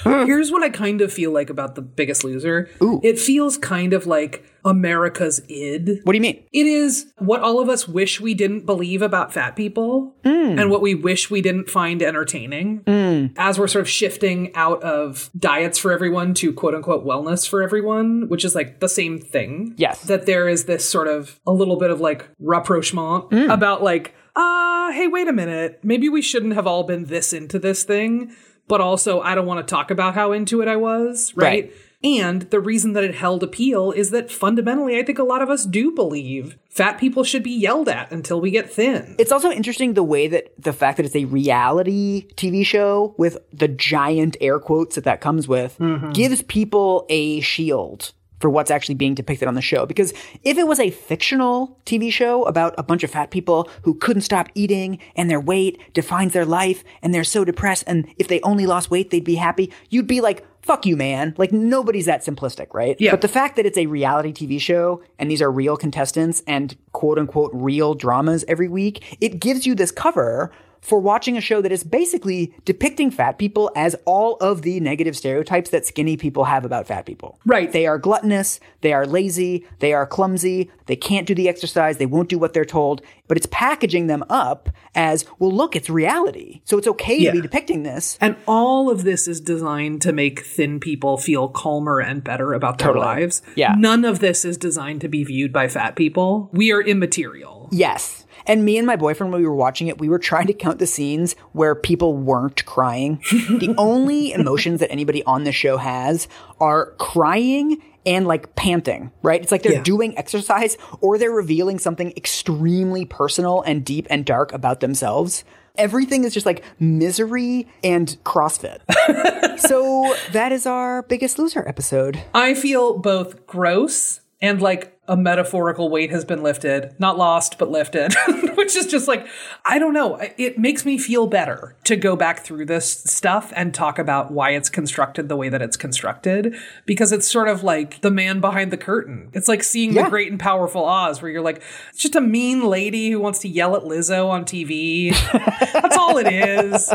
[0.26, 2.68] Here's what I kind of feel like about The Biggest Loser.
[3.02, 6.00] It feels kind of like America's id.
[6.04, 6.44] What do you mean?
[6.52, 10.60] It is what all of us wish we didn't believe about fat people mm.
[10.60, 13.32] and what we wish we didn't find entertaining mm.
[13.36, 17.62] as we're sort of shifting out of diets for everyone to quote unquote wellness for
[17.62, 19.74] everyone, which is like the same thing.
[19.76, 20.02] Yes.
[20.02, 23.52] That there is this sort of a little bit of like rapprochement mm.
[23.52, 25.80] about like, uh, hey, wait a minute.
[25.82, 28.34] Maybe we shouldn't have all been this into this thing,
[28.70, 31.64] but also I don't want to talk about how into it I was, right?
[31.64, 31.72] Right.
[32.02, 35.50] And the reason that it held appeal is that fundamentally, I think a lot of
[35.50, 39.16] us do believe fat people should be yelled at until we get thin.
[39.18, 43.38] It's also interesting the way that the fact that it's a reality TV show with
[43.52, 46.12] the giant air quotes that that comes with mm-hmm.
[46.12, 49.86] gives people a shield for what's actually being depicted on the show.
[49.86, 50.12] Because
[50.42, 54.22] if it was a fictional TV show about a bunch of fat people who couldn't
[54.22, 58.40] stop eating and their weight defines their life and they're so depressed and if they
[58.40, 61.34] only lost weight, they'd be happy, you'd be like, fuck you, man.
[61.36, 62.96] Like nobody's that simplistic, right?
[62.98, 63.10] Yeah.
[63.10, 66.76] But the fact that it's a reality TV show and these are real contestants and
[66.92, 70.50] quote unquote real dramas every week, it gives you this cover
[70.80, 75.16] for watching a show that is basically depicting fat people as all of the negative
[75.16, 77.38] stereotypes that skinny people have about fat people.
[77.44, 77.70] Right.
[77.70, 82.06] They are gluttonous, they are lazy, they are clumsy, they can't do the exercise, they
[82.06, 86.62] won't do what they're told, but it's packaging them up as, well, look, it's reality.
[86.64, 87.30] So it's okay Yeah.
[87.32, 88.16] to be depicting this.
[88.20, 92.78] And all of this is designed to make thin people feel calmer and better about
[92.78, 93.04] their Totally.
[93.06, 93.42] lives.
[93.54, 93.74] Yeah.
[93.78, 96.48] None of this is designed to be viewed by fat people.
[96.52, 97.68] We are immaterial.
[97.70, 98.19] Yes.
[98.46, 100.78] And me and my boyfriend, when we were watching it, we were trying to count
[100.78, 103.20] the scenes where people weren't crying.
[103.30, 106.28] the only emotions that anybody on the show has
[106.60, 109.42] are crying and like panting, right?
[109.42, 109.82] It's like they're Yeah.
[109.82, 115.44] doing exercise or they're revealing something extremely personal and deep and dark about themselves.
[115.76, 118.80] Everything is just like misery and CrossFit.
[119.60, 122.22] so that is our biggest loser episode.
[122.34, 127.68] I feel both gross and like a metaphorical weight has been lifted, not lost, but
[127.68, 128.14] lifted,
[128.54, 129.26] which is just like,
[129.66, 130.20] I don't know.
[130.38, 134.50] It makes me feel better to go back through this stuff and talk about why
[134.50, 136.54] it's constructed the way that it's constructed
[136.86, 139.30] because it's sort of like the man behind the curtain.
[139.32, 140.04] It's like seeing Yeah.
[140.04, 143.40] the great and powerful Oz where you're like, it's just a mean lady who wants
[143.40, 145.10] to yell at Lizzo on TV.
[145.72, 146.88] That's all it is.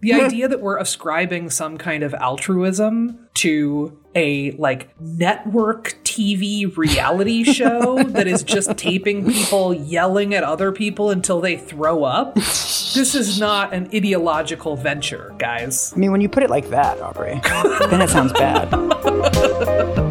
[0.00, 7.44] The idea that we're ascribing some kind of altruism to a like network TV reality
[7.52, 12.34] show that is just taping people yelling at other people until they throw up.
[12.34, 15.92] This is not an ideological venture, guys.
[15.94, 17.40] I mean, when you put it like that, Aubrey,
[17.90, 18.68] then it sounds bad.